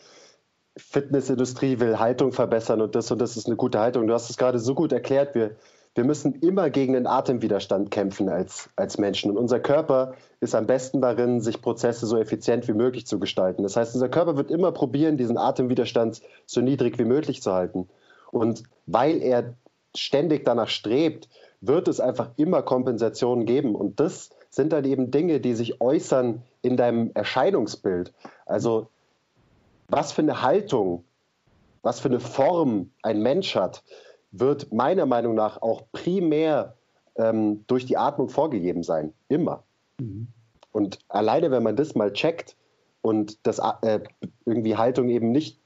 Fitnessindustrie 0.77 1.79
will 1.81 1.99
Haltung 1.99 2.33
verbessern 2.33 2.81
und 2.81 2.95
das 2.95 3.11
und 3.11 3.21
das 3.21 3.37
ist 3.37 3.47
eine 3.47 3.57
gute 3.57 3.79
Haltung. 3.79 4.07
Du 4.07 4.15
hast 4.15 4.31
es 4.31 4.37
gerade 4.37 4.59
so 4.59 4.75
gut 4.75 4.93
erklärt. 4.93 5.35
Wir, 5.35 5.53
wir 5.95 6.05
müssen 6.05 6.35
immer 6.41 6.71
gegen 6.71 6.95
den 6.95 7.07
Atemwiderstand 7.07 7.93
kämpfen 7.93 8.29
als, 8.29 8.69
als 8.75 8.99
Menschen. 8.99 9.31
Und 9.31 9.37
unser 9.37 9.61
Körper 9.61 10.15
ist 10.41 10.55
am 10.55 10.67
besten 10.67 11.01
darin, 11.01 11.41
sich 11.41 11.63
Prozesse 11.63 12.07
so 12.07 12.19
effizient 12.19 12.67
wie 12.67 12.73
möglich 12.73 13.07
zu 13.07 13.21
gestalten. 13.21 13.63
Das 13.63 13.77
heißt, 13.77 13.95
unser 13.95 14.09
Körper 14.09 14.37
wird 14.37 14.51
immer 14.51 14.73
probieren, 14.73 15.17
diesen 15.17 15.39
Atemwiderstand 15.39 16.23
so 16.47 16.61
niedrig 16.61 16.99
wie 16.99 17.05
möglich 17.05 17.41
zu 17.41 17.53
halten. 17.53 17.89
Und 18.33 18.65
weil 18.87 19.23
er 19.23 19.55
ständig 19.95 20.45
danach 20.45 20.69
strebt, 20.69 21.29
wird 21.61 21.87
es 21.87 22.01
einfach 22.01 22.31
immer 22.37 22.63
Kompensationen 22.63 23.47
geben. 23.47 23.77
Und 23.77 24.01
das 24.01 24.31
sind 24.55 24.73
dann 24.73 24.85
eben 24.85 25.11
Dinge, 25.11 25.41
die 25.41 25.55
sich 25.55 25.81
äußern 25.81 26.43
in 26.63 26.77
deinem 26.77 27.11
Erscheinungsbild. 27.15 28.13
Also 28.47 28.89
was 29.89 30.13
für 30.13 30.23
eine 30.23 30.43
Haltung, 30.43 31.05
was 31.83 31.99
für 32.01 32.09
eine 32.09 32.21
Form 32.21 32.91
ein 33.03 33.21
Mensch 33.21 33.57
hat, 33.57 33.83
wird 34.31 34.73
meiner 34.73 35.07
Meinung 35.07 35.35
nach 35.35 35.61
auch 35.61 35.83
primär 35.93 36.75
ähm, 37.17 37.65
durch 37.67 37.85
die 37.85 37.97
Atmung 37.97 38.29
vorgegeben 38.29 38.83
sein. 38.83 39.13
Immer. 39.29 39.65
Mhm. 39.99 40.29
Und 40.73 40.99
alleine, 41.09 41.51
wenn 41.51 41.63
man 41.63 41.77
das 41.77 41.95
mal 41.95 42.13
checkt 42.13 42.57
und 43.03 43.47
das 43.47 43.61
äh, 43.83 44.01
irgendwie 44.47 44.77
Haltung 44.77 45.09
eben 45.09 45.33
nicht 45.33 45.59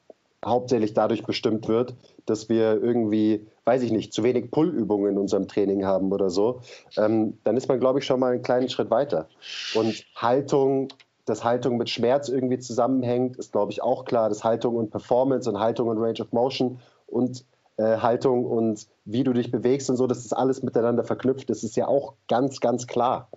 hauptsächlich 0.44 0.94
dadurch 0.94 1.24
bestimmt 1.24 1.68
wird, 1.68 1.94
dass 2.26 2.48
wir 2.48 2.80
irgendwie, 2.82 3.46
weiß 3.64 3.82
ich 3.82 3.90
nicht, 3.90 4.12
zu 4.12 4.22
wenig 4.22 4.50
Pullübungen 4.50 5.12
in 5.12 5.18
unserem 5.18 5.48
Training 5.48 5.84
haben 5.84 6.12
oder 6.12 6.30
so, 6.30 6.60
ähm, 6.96 7.38
dann 7.44 7.56
ist 7.56 7.68
man, 7.68 7.80
glaube 7.80 7.98
ich, 7.98 8.06
schon 8.06 8.20
mal 8.20 8.32
einen 8.32 8.42
kleinen 8.42 8.68
Schritt 8.68 8.90
weiter. 8.90 9.28
Und 9.74 10.04
Haltung, 10.14 10.88
dass 11.24 11.44
Haltung 11.44 11.76
mit 11.76 11.90
Schmerz 11.90 12.28
irgendwie 12.28 12.58
zusammenhängt, 12.58 13.36
ist, 13.36 13.52
glaube 13.52 13.72
ich, 13.72 13.82
auch 13.82 14.04
klar, 14.04 14.28
dass 14.28 14.44
Haltung 14.44 14.76
und 14.76 14.90
Performance 14.90 15.50
und 15.50 15.58
Haltung 15.58 15.88
und 15.88 15.98
Range 15.98 16.20
of 16.20 16.32
Motion 16.32 16.78
und 17.06 17.44
äh, 17.76 17.98
Haltung 17.98 18.46
und 18.46 18.86
wie 19.04 19.24
du 19.24 19.32
dich 19.32 19.50
bewegst 19.50 19.90
und 19.90 19.96
so, 19.96 20.06
dass 20.06 20.22
das 20.22 20.32
alles 20.32 20.62
miteinander 20.62 21.04
verknüpft 21.04 21.50
ist, 21.50 21.64
ist 21.64 21.76
ja 21.76 21.88
auch 21.88 22.14
ganz, 22.28 22.60
ganz 22.60 22.86
klar. 22.86 23.28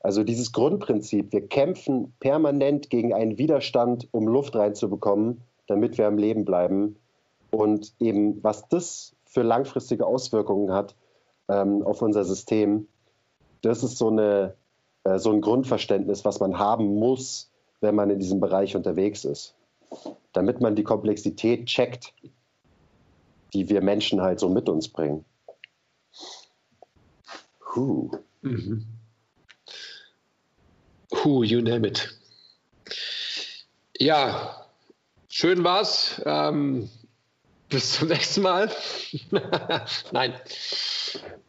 Also 0.00 0.22
dieses 0.22 0.52
Grundprinzip, 0.52 1.32
wir 1.32 1.48
kämpfen 1.48 2.12
permanent 2.20 2.90
gegen 2.90 3.14
einen 3.14 3.38
Widerstand, 3.38 4.06
um 4.10 4.28
Luft 4.28 4.54
reinzubekommen, 4.54 5.40
damit 5.66 5.98
wir 5.98 6.06
am 6.06 6.18
Leben 6.18 6.44
bleiben. 6.44 6.96
Und 7.50 7.94
eben, 8.00 8.42
was 8.42 8.68
das 8.68 9.14
für 9.24 9.42
langfristige 9.42 10.06
Auswirkungen 10.06 10.72
hat 10.72 10.94
ähm, 11.48 11.82
auf 11.82 12.02
unser 12.02 12.24
System, 12.24 12.88
das 13.62 13.82
ist 13.82 13.98
so, 13.98 14.08
eine, 14.08 14.54
äh, 15.04 15.18
so 15.18 15.30
ein 15.32 15.40
Grundverständnis, 15.40 16.24
was 16.24 16.40
man 16.40 16.58
haben 16.58 16.96
muss, 16.96 17.50
wenn 17.80 17.94
man 17.94 18.10
in 18.10 18.18
diesem 18.18 18.40
Bereich 18.40 18.76
unterwegs 18.76 19.24
ist. 19.24 19.54
Damit 20.32 20.60
man 20.60 20.74
die 20.74 20.82
Komplexität 20.82 21.66
checkt 21.66 22.12
die 23.54 23.68
wir 23.68 23.80
Menschen 23.80 24.20
halt 24.20 24.40
so 24.40 24.48
mit 24.48 24.68
uns 24.68 24.88
bringen. 24.88 25.24
Who? 27.74 28.10
Mhm. 28.42 28.84
Who, 31.10 31.44
you 31.44 31.60
name 31.60 31.86
it. 31.86 32.18
Ja, 33.98 34.63
schön 35.34 35.64
war's. 35.64 36.22
Ähm, 36.24 36.88
bis 37.68 37.94
zum 37.94 38.08
nächsten 38.14 38.42
Mal. 38.42 38.70
nein. 40.12 40.32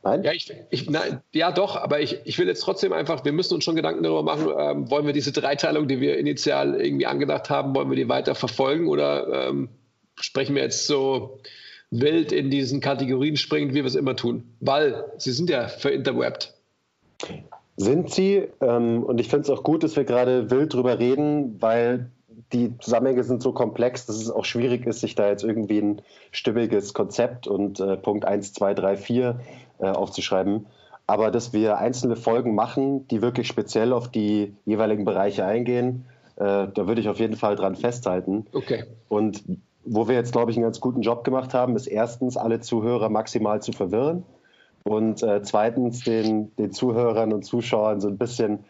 Nein? 0.03 0.23
Ja, 0.23 0.31
ich, 0.31 0.51
ich, 0.69 0.89
nein, 0.89 1.21
ja, 1.33 1.51
doch, 1.51 1.75
aber 1.75 1.99
ich, 1.99 2.19
ich 2.25 2.37
will 2.37 2.47
jetzt 2.47 2.61
trotzdem 2.61 2.93
einfach, 2.93 3.25
wir 3.25 3.31
müssen 3.31 3.55
uns 3.55 3.63
schon 3.63 3.75
Gedanken 3.75 4.03
darüber 4.03 4.23
machen, 4.23 4.47
ähm, 4.57 4.89
wollen 4.91 5.05
wir 5.05 5.13
diese 5.13 5.31
Dreiteilung, 5.31 5.87
die 5.87 5.99
wir 5.99 6.17
initial 6.17 6.79
irgendwie 6.79 7.05
angedacht 7.05 7.49
haben, 7.49 7.75
wollen 7.75 7.89
wir 7.89 7.95
die 7.95 8.09
weiter 8.09 8.35
verfolgen 8.35 8.87
oder 8.87 9.47
ähm, 9.47 9.69
sprechen 10.15 10.55
wir 10.55 10.63
jetzt 10.63 10.87
so 10.87 11.39
wild 11.91 12.31
in 12.31 12.49
diesen 12.49 12.81
Kategorien 12.81 13.37
springen, 13.37 13.71
wie 13.71 13.77
wir 13.77 13.85
es 13.85 13.95
immer 13.95 14.15
tun. 14.15 14.43
Weil 14.59 15.05
sie 15.17 15.31
sind 15.31 15.49
ja 15.49 15.67
verinterwebt. 15.67 16.53
Sind 17.77 18.11
sie. 18.11 18.47
Ähm, 18.61 19.03
und 19.03 19.19
ich 19.19 19.27
finde 19.27 19.43
es 19.43 19.49
auch 19.49 19.63
gut, 19.63 19.83
dass 19.83 19.95
wir 19.95 20.05
gerade 20.05 20.49
wild 20.51 20.73
drüber 20.73 20.99
reden, 20.99 21.61
weil 21.61 22.11
die 22.53 22.77
Zusammenhänge 22.79 23.23
sind 23.23 23.41
so 23.41 23.51
komplex, 23.51 24.05
dass 24.05 24.17
es 24.17 24.29
auch 24.29 24.45
schwierig 24.45 24.85
ist, 24.85 25.01
sich 25.01 25.15
da 25.15 25.27
jetzt 25.27 25.43
irgendwie 25.43 25.79
ein 25.79 26.01
stimmiges 26.31 26.93
Konzept 26.93 27.47
und 27.47 27.79
äh, 27.79 27.97
Punkt 27.97 28.25
1, 28.25 28.53
2, 28.53 28.73
3, 28.73 28.97
4 28.97 29.39
äh, 29.79 29.85
aufzuschreiben. 29.87 30.65
Aber 31.07 31.31
dass 31.31 31.53
wir 31.53 31.77
einzelne 31.77 32.15
Folgen 32.15 32.55
machen, 32.55 33.07
die 33.07 33.21
wirklich 33.21 33.47
speziell 33.47 33.93
auf 33.93 34.09
die 34.09 34.55
jeweiligen 34.65 35.05
Bereiche 35.05 35.45
eingehen, 35.45 36.05
äh, 36.37 36.67
da 36.73 36.87
würde 36.87 37.01
ich 37.01 37.09
auf 37.09 37.19
jeden 37.19 37.35
Fall 37.35 37.55
dran 37.55 37.75
festhalten. 37.75 38.47
Okay. 38.53 38.85
Und 39.07 39.43
wo 39.83 40.07
wir 40.07 40.15
jetzt, 40.15 40.31
glaube 40.31 40.51
ich, 40.51 40.57
einen 40.57 40.63
ganz 40.63 40.79
guten 40.79 41.01
Job 41.01 41.23
gemacht 41.23 41.53
haben, 41.53 41.75
ist 41.75 41.87
erstens, 41.87 42.37
alle 42.37 42.59
Zuhörer 42.59 43.09
maximal 43.09 43.61
zu 43.61 43.71
verwirren 43.71 44.23
und 44.83 45.23
äh, 45.23 45.41
zweitens 45.41 46.03
den, 46.03 46.55
den 46.57 46.71
Zuhörern 46.71 47.33
und 47.33 47.43
Zuschauern 47.43 48.01
so 48.01 48.07
ein 48.07 48.17
bisschen 48.17 48.65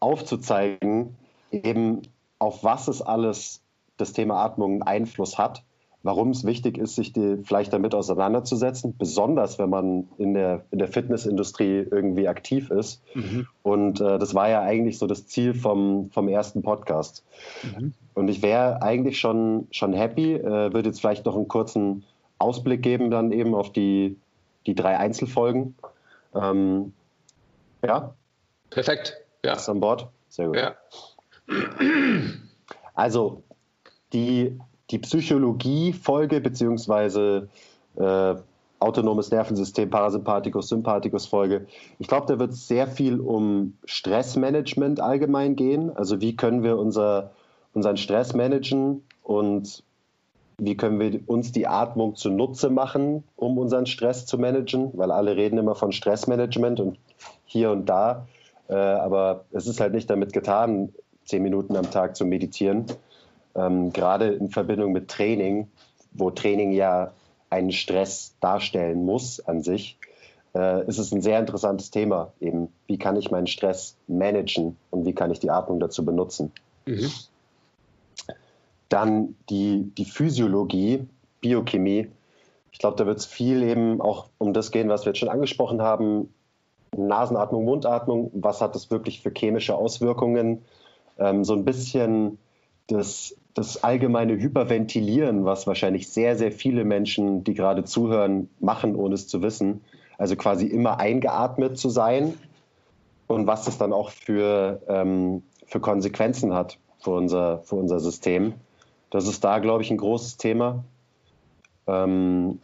aufzuzeigen, 0.00 1.16
eben 1.50 2.02
auf 2.38 2.64
was 2.64 2.88
es 2.88 3.02
alles 3.02 3.62
das 3.96 4.12
Thema 4.12 4.44
Atmung 4.44 4.72
einen 4.72 4.82
Einfluss 4.82 5.38
hat 5.38 5.64
warum 6.04 6.30
es 6.30 6.44
wichtig 6.44 6.76
ist, 6.76 6.94
sich 6.94 7.12
die, 7.14 7.38
vielleicht 7.42 7.72
damit 7.72 7.94
auseinanderzusetzen, 7.94 8.94
besonders 8.96 9.58
wenn 9.58 9.70
man 9.70 10.08
in 10.18 10.34
der, 10.34 10.66
in 10.70 10.78
der 10.78 10.88
Fitnessindustrie 10.88 11.86
irgendwie 11.90 12.28
aktiv 12.28 12.70
ist. 12.70 13.02
Mhm. 13.14 13.48
Und 13.62 14.00
äh, 14.02 14.18
das 14.18 14.34
war 14.34 14.50
ja 14.50 14.60
eigentlich 14.60 14.98
so 14.98 15.06
das 15.06 15.26
Ziel 15.26 15.54
vom, 15.54 16.10
vom 16.10 16.28
ersten 16.28 16.62
Podcast. 16.62 17.24
Mhm. 17.62 17.94
Und 18.12 18.28
ich 18.28 18.42
wäre 18.42 18.82
eigentlich 18.82 19.18
schon, 19.18 19.66
schon 19.70 19.94
happy, 19.94 20.34
äh, 20.34 20.72
würde 20.74 20.90
jetzt 20.90 21.00
vielleicht 21.00 21.24
noch 21.24 21.36
einen 21.36 21.48
kurzen 21.48 22.04
Ausblick 22.38 22.82
geben, 22.82 23.10
dann 23.10 23.32
eben 23.32 23.54
auf 23.54 23.72
die, 23.72 24.18
die 24.66 24.74
drei 24.74 24.98
Einzelfolgen. 24.98 25.74
Ähm, 26.34 26.92
ja. 27.82 28.14
Perfekt. 28.68 29.16
Ja. 29.42 29.54
Ist 29.54 29.70
an 29.70 29.80
Bord? 29.80 30.08
Sehr 30.28 30.48
gut. 30.48 30.56
Ja. 30.56 30.74
Also, 32.94 33.42
die 34.12 34.58
die 34.90 34.98
Psychologie-Folge 34.98 36.40
beziehungsweise 36.40 37.48
äh, 37.96 38.34
autonomes 38.80 39.30
Nervensystem, 39.30 39.88
Parasympathikus, 39.88 40.68
Sympathikus-Folge. 40.68 41.66
Ich 41.98 42.06
glaube, 42.06 42.26
da 42.26 42.38
wird 42.38 42.52
es 42.52 42.68
sehr 42.68 42.86
viel 42.86 43.18
um 43.18 43.78
Stressmanagement 43.84 45.00
allgemein 45.00 45.56
gehen. 45.56 45.96
Also 45.96 46.20
wie 46.20 46.36
können 46.36 46.62
wir 46.62 46.78
unser, 46.78 47.30
unseren 47.72 47.96
Stress 47.96 48.34
managen 48.34 49.02
und 49.22 49.82
wie 50.58 50.76
können 50.76 51.00
wir 51.00 51.20
uns 51.26 51.50
die 51.50 51.66
Atmung 51.66 52.14
zunutze 52.14 52.70
machen, 52.70 53.24
um 53.36 53.58
unseren 53.58 53.86
Stress 53.86 54.26
zu 54.26 54.38
managen, 54.38 54.90
weil 54.94 55.10
alle 55.10 55.36
reden 55.36 55.58
immer 55.58 55.74
von 55.74 55.90
Stressmanagement 55.90 56.78
und 56.78 56.98
hier 57.46 57.70
und 57.70 57.86
da. 57.88 58.26
Äh, 58.68 58.74
aber 58.74 59.46
es 59.50 59.66
ist 59.66 59.80
halt 59.80 59.94
nicht 59.94 60.10
damit 60.10 60.32
getan, 60.32 60.90
zehn 61.24 61.42
Minuten 61.42 61.76
am 61.76 61.90
Tag 61.90 62.16
zu 62.16 62.24
meditieren, 62.24 62.86
ähm, 63.54 63.92
gerade 63.92 64.28
in 64.28 64.50
Verbindung 64.50 64.92
mit 64.92 65.08
Training, 65.08 65.68
wo 66.12 66.30
Training 66.30 66.72
ja 66.72 67.12
einen 67.50 67.72
Stress 67.72 68.34
darstellen 68.40 69.04
muss 69.04 69.40
an 69.40 69.62
sich, 69.62 69.98
äh, 70.54 70.86
ist 70.86 70.98
es 70.98 71.12
ein 71.12 71.22
sehr 71.22 71.38
interessantes 71.38 71.90
Thema. 71.90 72.32
Eben, 72.40 72.68
wie 72.86 72.98
kann 72.98 73.16
ich 73.16 73.30
meinen 73.30 73.46
Stress 73.46 73.96
managen 74.06 74.76
und 74.90 75.06
wie 75.06 75.12
kann 75.12 75.30
ich 75.30 75.40
die 75.40 75.50
Atmung 75.50 75.80
dazu 75.80 76.04
benutzen? 76.04 76.52
Mhm. 76.86 77.10
Dann 78.88 79.36
die, 79.50 79.90
die 79.96 80.04
Physiologie, 80.04 81.06
Biochemie. 81.40 82.10
Ich 82.72 82.78
glaube, 82.78 82.96
da 82.96 83.06
wird 83.06 83.18
es 83.18 83.26
viel 83.26 83.62
eben 83.62 84.00
auch 84.00 84.28
um 84.38 84.52
das 84.52 84.70
gehen, 84.70 84.88
was 84.88 85.04
wir 85.04 85.10
jetzt 85.10 85.18
schon 85.18 85.28
angesprochen 85.28 85.82
haben. 85.82 86.32
Nasenatmung, 86.96 87.64
Mundatmung, 87.64 88.30
was 88.34 88.60
hat 88.60 88.74
das 88.74 88.90
wirklich 88.90 89.20
für 89.20 89.32
chemische 89.36 89.74
Auswirkungen? 89.74 90.64
Ähm, 91.18 91.44
so 91.44 91.54
ein 91.54 91.64
bisschen 91.64 92.38
das 92.86 93.34
das 93.54 93.84
allgemeine 93.84 94.34
Hyperventilieren, 94.34 95.44
was 95.44 95.66
wahrscheinlich 95.66 96.08
sehr, 96.08 96.36
sehr 96.36 96.50
viele 96.50 96.84
Menschen, 96.84 97.44
die 97.44 97.54
gerade 97.54 97.84
zuhören, 97.84 98.50
machen, 98.58 98.96
ohne 98.96 99.14
es 99.14 99.28
zu 99.28 99.42
wissen. 99.42 99.82
Also 100.18 100.34
quasi 100.34 100.66
immer 100.66 100.98
eingeatmet 100.98 101.78
zu 101.78 101.88
sein 101.88 102.34
und 103.28 103.46
was 103.46 103.64
das 103.64 103.78
dann 103.78 103.92
auch 103.92 104.10
für, 104.10 104.82
ähm, 104.88 105.42
für 105.66 105.80
Konsequenzen 105.80 106.52
hat 106.52 106.78
für 106.98 107.12
unser, 107.12 107.60
für 107.60 107.76
unser 107.76 108.00
System. 108.00 108.54
Das 109.10 109.28
ist 109.28 109.44
da, 109.44 109.60
glaube 109.60 109.82
ich, 109.82 109.90
ein 109.90 109.98
großes 109.98 110.36
Thema. 110.36 110.84
Ähm, 111.86 112.58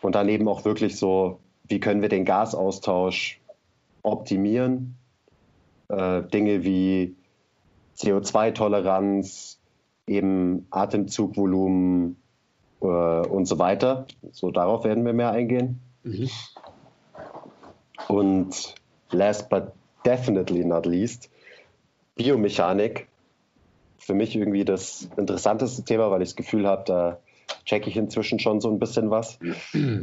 und 0.00 0.14
dann 0.14 0.28
eben 0.28 0.48
auch 0.48 0.64
wirklich 0.64 0.96
so, 0.96 1.38
wie 1.68 1.80
können 1.80 2.00
wir 2.00 2.08
den 2.08 2.24
Gasaustausch 2.24 3.40
optimieren? 4.02 4.96
Äh, 5.88 6.22
Dinge 6.22 6.64
wie 6.64 7.14
CO2-Toleranz, 7.96 9.58
eben 10.06 10.66
Atemzugvolumen 10.70 12.16
äh, 12.80 12.86
und 12.86 13.46
so 13.46 13.58
weiter. 13.58 14.06
So 14.32 14.50
darauf 14.50 14.84
werden 14.84 15.04
wir 15.04 15.12
mehr 15.12 15.30
eingehen. 15.30 15.80
Mhm. 16.02 16.28
Und 18.08 18.74
last 19.10 19.48
but 19.48 19.72
definitely 20.04 20.64
not 20.64 20.86
least, 20.86 21.30
Biomechanik. 22.16 23.08
Für 23.98 24.14
mich 24.14 24.34
irgendwie 24.34 24.64
das 24.64 25.08
interessanteste 25.16 25.84
Thema, 25.84 26.10
weil 26.10 26.22
ich 26.22 26.30
das 26.30 26.36
Gefühl 26.36 26.66
habe, 26.66 26.82
da 26.86 27.18
checke 27.64 27.88
ich 27.88 27.96
inzwischen 27.96 28.40
schon 28.40 28.60
so 28.60 28.68
ein 28.68 28.80
bisschen 28.80 29.10
was. 29.10 29.38
äh, 29.74 30.00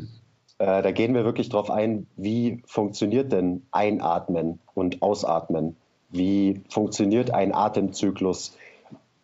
da 0.57 0.91
gehen 0.91 1.13
wir 1.13 1.25
wirklich 1.25 1.49
drauf 1.49 1.69
ein, 1.69 2.07
wie 2.15 2.63
funktioniert 2.65 3.33
denn 3.33 3.65
Einatmen 3.71 4.59
und 4.73 5.01
Ausatmen? 5.01 5.75
Wie 6.09 6.61
funktioniert 6.69 7.31
ein 7.31 7.53
Atemzyklus? 7.53 8.55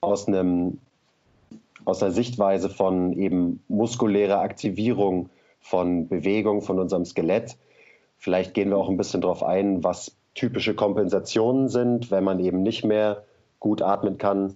aus 0.05 0.27
einem 0.27 0.79
aus 1.83 1.99
der 1.99 2.11
Sichtweise 2.11 2.69
von 2.69 3.13
eben 3.13 3.63
muskulärer 3.67 4.39
Aktivierung, 4.39 5.29
von 5.59 6.07
Bewegung, 6.07 6.61
von 6.61 6.79
unserem 6.79 7.05
Skelett. 7.05 7.57
Vielleicht 8.17 8.53
gehen 8.53 8.69
wir 8.69 8.77
auch 8.77 8.89
ein 8.89 8.97
bisschen 8.97 9.21
darauf 9.21 9.43
ein, 9.43 9.83
was 9.83 10.15
typische 10.33 10.73
Kompensationen 10.73 11.69
sind, 11.69 12.09
wenn 12.09 12.23
man 12.23 12.39
eben 12.39 12.63
nicht 12.63 12.85
mehr 12.85 13.23
gut 13.59 13.81
atmen 13.81 14.17
kann. 14.17 14.55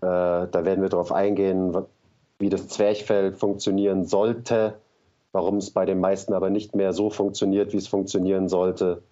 Äh, 0.00 0.46
da 0.48 0.64
werden 0.64 0.82
wir 0.82 0.88
darauf 0.88 1.12
eingehen, 1.12 1.76
wie 2.38 2.48
das 2.48 2.68
Zwerchfell 2.68 3.32
funktionieren 3.32 4.06
sollte, 4.06 4.78
warum 5.32 5.58
es 5.58 5.70
bei 5.70 5.84
den 5.84 6.00
meisten 6.00 6.32
aber 6.32 6.48
nicht 6.48 6.74
mehr 6.74 6.94
so 6.94 7.10
funktioniert, 7.10 7.72
wie 7.72 7.78
es 7.78 7.88
funktionieren 7.88 8.48
sollte. 8.48 9.02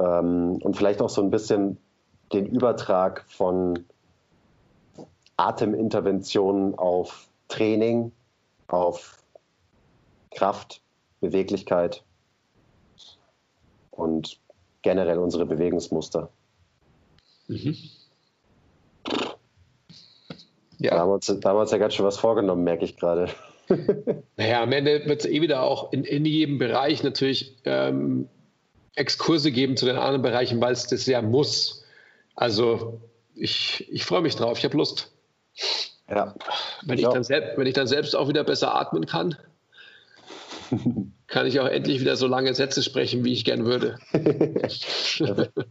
Ähm, 0.00 0.58
und 0.62 0.76
vielleicht 0.76 1.02
auch 1.02 1.10
so 1.10 1.22
ein 1.22 1.30
bisschen 1.30 1.76
den 2.32 2.46
Übertrag 2.46 3.24
von 3.28 3.84
Ateminterventionen 5.36 6.74
auf 6.76 7.28
Training, 7.48 8.12
auf 8.68 9.18
Kraft, 10.30 10.80
Beweglichkeit 11.20 12.02
und 13.90 14.38
generell 14.82 15.18
unsere 15.18 15.44
Bewegungsmuster. 15.44 16.30
Mhm. 17.48 17.76
Ja. 20.78 20.92
Da 20.92 20.98
haben, 21.00 21.10
wir 21.10 21.14
uns, 21.14 21.26
da 21.26 21.48
haben 21.48 21.56
wir 21.56 21.60
uns 21.60 21.72
ja 21.72 21.78
ganz 21.78 21.94
schön 21.94 22.06
was 22.06 22.16
vorgenommen, 22.16 22.64
merke 22.64 22.84
ich 22.84 22.96
gerade. 22.96 23.28
naja, 24.36 24.62
am 24.62 24.72
Ende 24.72 25.04
wird 25.04 25.20
es 25.20 25.26
eh 25.26 25.42
wieder 25.42 25.62
auch 25.62 25.92
in, 25.92 26.04
in 26.04 26.24
jedem 26.24 26.58
Bereich 26.58 27.02
natürlich 27.02 27.56
ähm, 27.64 28.28
Exkurse 29.00 29.50
geben 29.50 29.76
zu 29.76 29.86
den 29.86 29.96
anderen 29.96 30.22
Bereichen, 30.22 30.60
weil 30.60 30.72
es 30.72 30.86
das 30.86 31.06
ja 31.06 31.22
muss. 31.22 31.84
Also 32.34 33.00
ich, 33.34 33.88
ich 33.90 34.04
freue 34.04 34.20
mich 34.20 34.36
drauf, 34.36 34.58
ich 34.58 34.64
habe 34.64 34.76
Lust. 34.76 35.12
Ja. 36.08 36.34
Wenn 36.82 36.98
ich, 36.98 37.08
dann 37.08 37.24
selbst, 37.24 37.56
wenn 37.56 37.66
ich 37.66 37.74
dann 37.74 37.86
selbst 37.86 38.14
auch 38.14 38.28
wieder 38.28 38.44
besser 38.44 38.74
atmen 38.74 39.06
kann, 39.06 39.36
kann 41.26 41.46
ich 41.46 41.60
auch 41.60 41.66
endlich 41.66 42.00
wieder 42.00 42.16
so 42.16 42.26
lange 42.26 42.54
Sätze 42.54 42.82
sprechen, 42.82 43.24
wie 43.24 43.32
ich 43.32 43.44
gern 43.44 43.64
würde. 43.64 43.98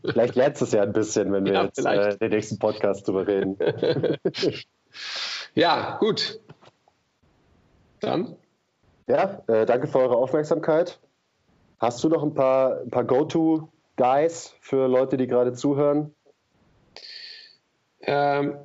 vielleicht 0.06 0.36
lernst 0.36 0.62
du 0.62 0.66
es 0.66 0.72
ja 0.72 0.84
ein 0.84 0.94
bisschen, 0.94 1.32
wenn 1.32 1.46
wir 1.46 1.54
ja, 1.54 1.64
jetzt 1.66 1.86
äh, 1.86 2.18
den 2.18 2.30
nächsten 2.32 2.58
Podcast 2.58 3.08
drüber 3.08 3.28
reden. 3.28 3.58
ja, 5.56 5.98
gut. 6.00 6.40
Dann. 8.00 8.36
Ja, 9.08 9.42
äh, 9.48 9.66
danke 9.66 9.88
für 9.88 10.00
eure 10.00 10.16
Aufmerksamkeit. 10.16 11.00
Hast 11.80 12.04
du 12.04 12.10
noch 12.10 12.24
ein 12.24 12.34
paar, 12.34 12.82
ein 12.82 12.90
paar 12.90 13.06
Go-To-Guys 13.06 14.56
für 14.60 14.88
Leute, 14.88 15.16
die 15.16 15.28
gerade 15.28 15.54
zuhören? 15.54 16.14
Ähm, 18.02 18.56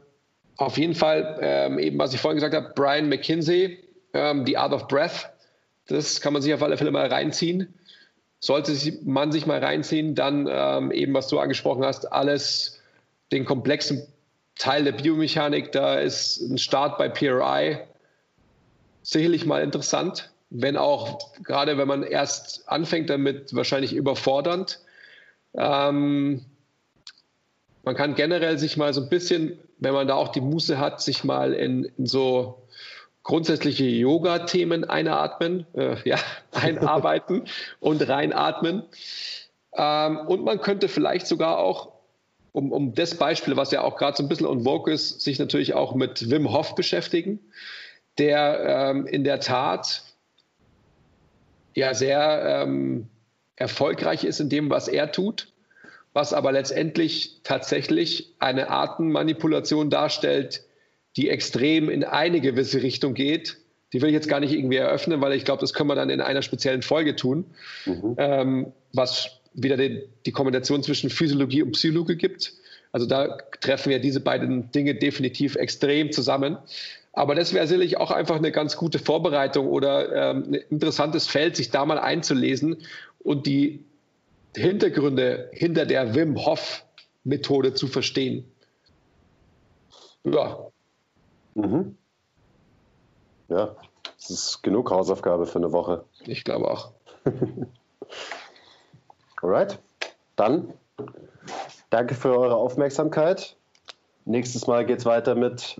auf 0.56 0.76
jeden 0.78 0.94
Fall, 0.94 1.38
ähm, 1.40 1.78
eben 1.78 1.98
was 1.98 2.12
ich 2.12 2.20
vorhin 2.20 2.36
gesagt 2.36 2.54
habe, 2.54 2.72
Brian 2.74 3.08
McKinsey, 3.08 3.78
ähm, 4.12 4.44
The 4.46 4.56
Art 4.56 4.72
of 4.72 4.88
Breath, 4.88 5.30
das 5.86 6.20
kann 6.20 6.32
man 6.32 6.42
sich 6.42 6.52
auf 6.54 6.62
alle 6.62 6.76
Fälle 6.76 6.90
mal 6.90 7.06
reinziehen. 7.06 7.74
Sollte 8.40 8.72
man 9.04 9.32
sich 9.32 9.46
mal 9.46 9.62
reinziehen, 9.62 10.14
dann 10.14 10.48
ähm, 10.50 10.90
eben, 10.90 11.14
was 11.14 11.28
du 11.28 11.38
angesprochen 11.38 11.84
hast, 11.84 12.12
alles, 12.12 12.80
den 13.32 13.44
komplexen 13.44 14.06
Teil 14.56 14.84
der 14.84 14.92
Biomechanik, 14.92 15.72
da 15.72 15.98
ist 15.98 16.40
ein 16.40 16.58
Start 16.58 16.98
bei 16.98 17.08
PRI 17.08 17.78
sicherlich 19.02 19.46
mal 19.46 19.62
interessant, 19.62 20.32
wenn 20.54 20.76
auch 20.76 21.34
gerade 21.42 21.78
wenn 21.78 21.88
man 21.88 22.02
erst 22.02 22.68
anfängt 22.68 23.10
damit, 23.10 23.54
wahrscheinlich 23.54 23.94
überfordernd. 23.94 24.80
Ähm, 25.54 26.44
man 27.82 27.94
kann 27.94 28.14
generell 28.14 28.58
sich 28.58 28.76
mal 28.76 28.94
so 28.94 29.02
ein 29.02 29.08
bisschen 29.08 29.58
wenn 29.84 29.94
man 29.94 30.08
da 30.08 30.14
auch 30.14 30.28
die 30.28 30.40
Muße 30.40 30.78
hat, 30.78 31.00
sich 31.00 31.24
mal 31.24 31.52
in, 31.52 31.84
in 31.96 32.06
so 32.06 32.66
grundsätzliche 33.22 33.84
Yoga-Themen 33.84 34.84
einatmen, 34.84 35.66
äh, 35.74 35.96
ja, 36.04 36.18
einarbeiten 36.52 37.44
und 37.80 38.06
reinatmen. 38.08 38.84
Ähm, 39.76 40.18
und 40.18 40.44
man 40.44 40.60
könnte 40.60 40.88
vielleicht 40.88 41.26
sogar 41.26 41.58
auch, 41.58 41.92
um, 42.52 42.70
um 42.72 42.94
das 42.94 43.16
Beispiel, 43.16 43.56
was 43.56 43.70
ja 43.72 43.82
auch 43.82 43.96
gerade 43.96 44.16
so 44.16 44.22
ein 44.22 44.28
bisschen 44.28 44.46
on 44.46 44.64
vogue 44.64 44.92
ist, 44.92 45.20
sich 45.20 45.38
natürlich 45.38 45.74
auch 45.74 45.94
mit 45.94 46.30
Wim 46.30 46.52
Hof 46.52 46.74
beschäftigen, 46.74 47.40
der 48.18 48.90
ähm, 48.90 49.06
in 49.06 49.24
der 49.24 49.40
Tat 49.40 50.02
ja 51.74 51.94
sehr 51.94 52.62
ähm, 52.64 53.08
erfolgreich 53.56 54.24
ist 54.24 54.40
in 54.40 54.48
dem, 54.48 54.70
was 54.70 54.88
er 54.88 55.12
tut 55.12 55.54
was 56.14 56.32
aber 56.32 56.52
letztendlich 56.52 57.40
tatsächlich 57.42 58.32
eine 58.38 58.70
Artenmanipulation 58.70 59.90
darstellt, 59.90 60.62
die 61.16 61.28
extrem 61.28 61.90
in 61.90 62.04
eine 62.04 62.40
gewisse 62.40 62.82
Richtung 62.82 63.14
geht. 63.14 63.58
Die 63.92 64.00
will 64.00 64.08
ich 64.08 64.14
jetzt 64.14 64.28
gar 64.28 64.40
nicht 64.40 64.52
irgendwie 64.52 64.76
eröffnen, 64.76 65.20
weil 65.20 65.32
ich 65.32 65.44
glaube, 65.44 65.60
das 65.60 65.74
können 65.74 65.88
wir 65.88 65.94
dann 65.96 66.10
in 66.10 66.20
einer 66.20 66.42
speziellen 66.42 66.82
Folge 66.82 67.16
tun, 67.16 67.44
mhm. 67.84 68.14
ähm, 68.18 68.72
was 68.92 69.40
wieder 69.54 69.76
den, 69.76 70.02
die 70.24 70.32
Kombination 70.32 70.82
zwischen 70.82 71.10
Physiologie 71.10 71.62
und 71.62 71.72
Psychologie 71.72 72.16
gibt. 72.16 72.54
Also 72.92 73.06
da 73.06 73.38
treffen 73.60 73.90
ja 73.90 73.98
diese 73.98 74.20
beiden 74.20 74.70
Dinge 74.70 74.94
definitiv 74.94 75.56
extrem 75.56 76.12
zusammen. 76.12 76.58
Aber 77.14 77.34
das 77.34 77.52
wäre 77.52 77.66
sicherlich 77.66 77.96
auch 77.96 78.10
einfach 78.10 78.36
eine 78.36 78.50
ganz 78.50 78.76
gute 78.76 78.98
Vorbereitung 78.98 79.68
oder 79.68 80.30
ähm, 80.32 80.44
ein 80.48 80.54
interessantes 80.54 81.28
Feld, 81.28 81.56
sich 81.56 81.70
da 81.70 81.86
mal 81.86 81.98
einzulesen 81.98 82.78
und 83.20 83.46
die 83.46 83.84
Hintergründe 84.56 85.48
hinter 85.52 85.86
der 85.86 86.14
Wim 86.14 86.44
Hof 86.44 86.84
Methode 87.22 87.74
zu 87.74 87.86
verstehen. 87.86 88.44
Ja. 90.24 90.58
Mhm. 91.54 91.96
Ja, 93.48 93.76
das 94.16 94.30
ist 94.30 94.62
genug 94.62 94.90
Hausaufgabe 94.90 95.46
für 95.46 95.58
eine 95.58 95.72
Woche. 95.72 96.04
Ich 96.26 96.44
glaube 96.44 96.70
auch. 96.70 96.92
Alright, 99.42 99.78
dann 100.36 100.72
danke 101.90 102.14
für 102.14 102.36
eure 102.36 102.56
Aufmerksamkeit. 102.56 103.56
Nächstes 104.24 104.66
Mal 104.66 104.86
geht 104.86 104.98
es 104.98 105.04
weiter 105.04 105.34
mit 105.34 105.76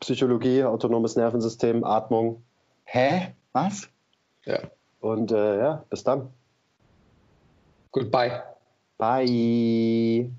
Psychologie, 0.00 0.62
autonomes 0.64 1.16
Nervensystem, 1.16 1.84
Atmung. 1.84 2.42
Hä? 2.84 3.34
Was? 3.52 3.88
Ja. 4.44 4.60
Und 5.00 5.32
äh, 5.32 5.58
ja, 5.58 5.84
bis 5.88 6.04
dann. 6.04 6.28
Goodbye. 7.92 8.42
Bye. 8.98 10.30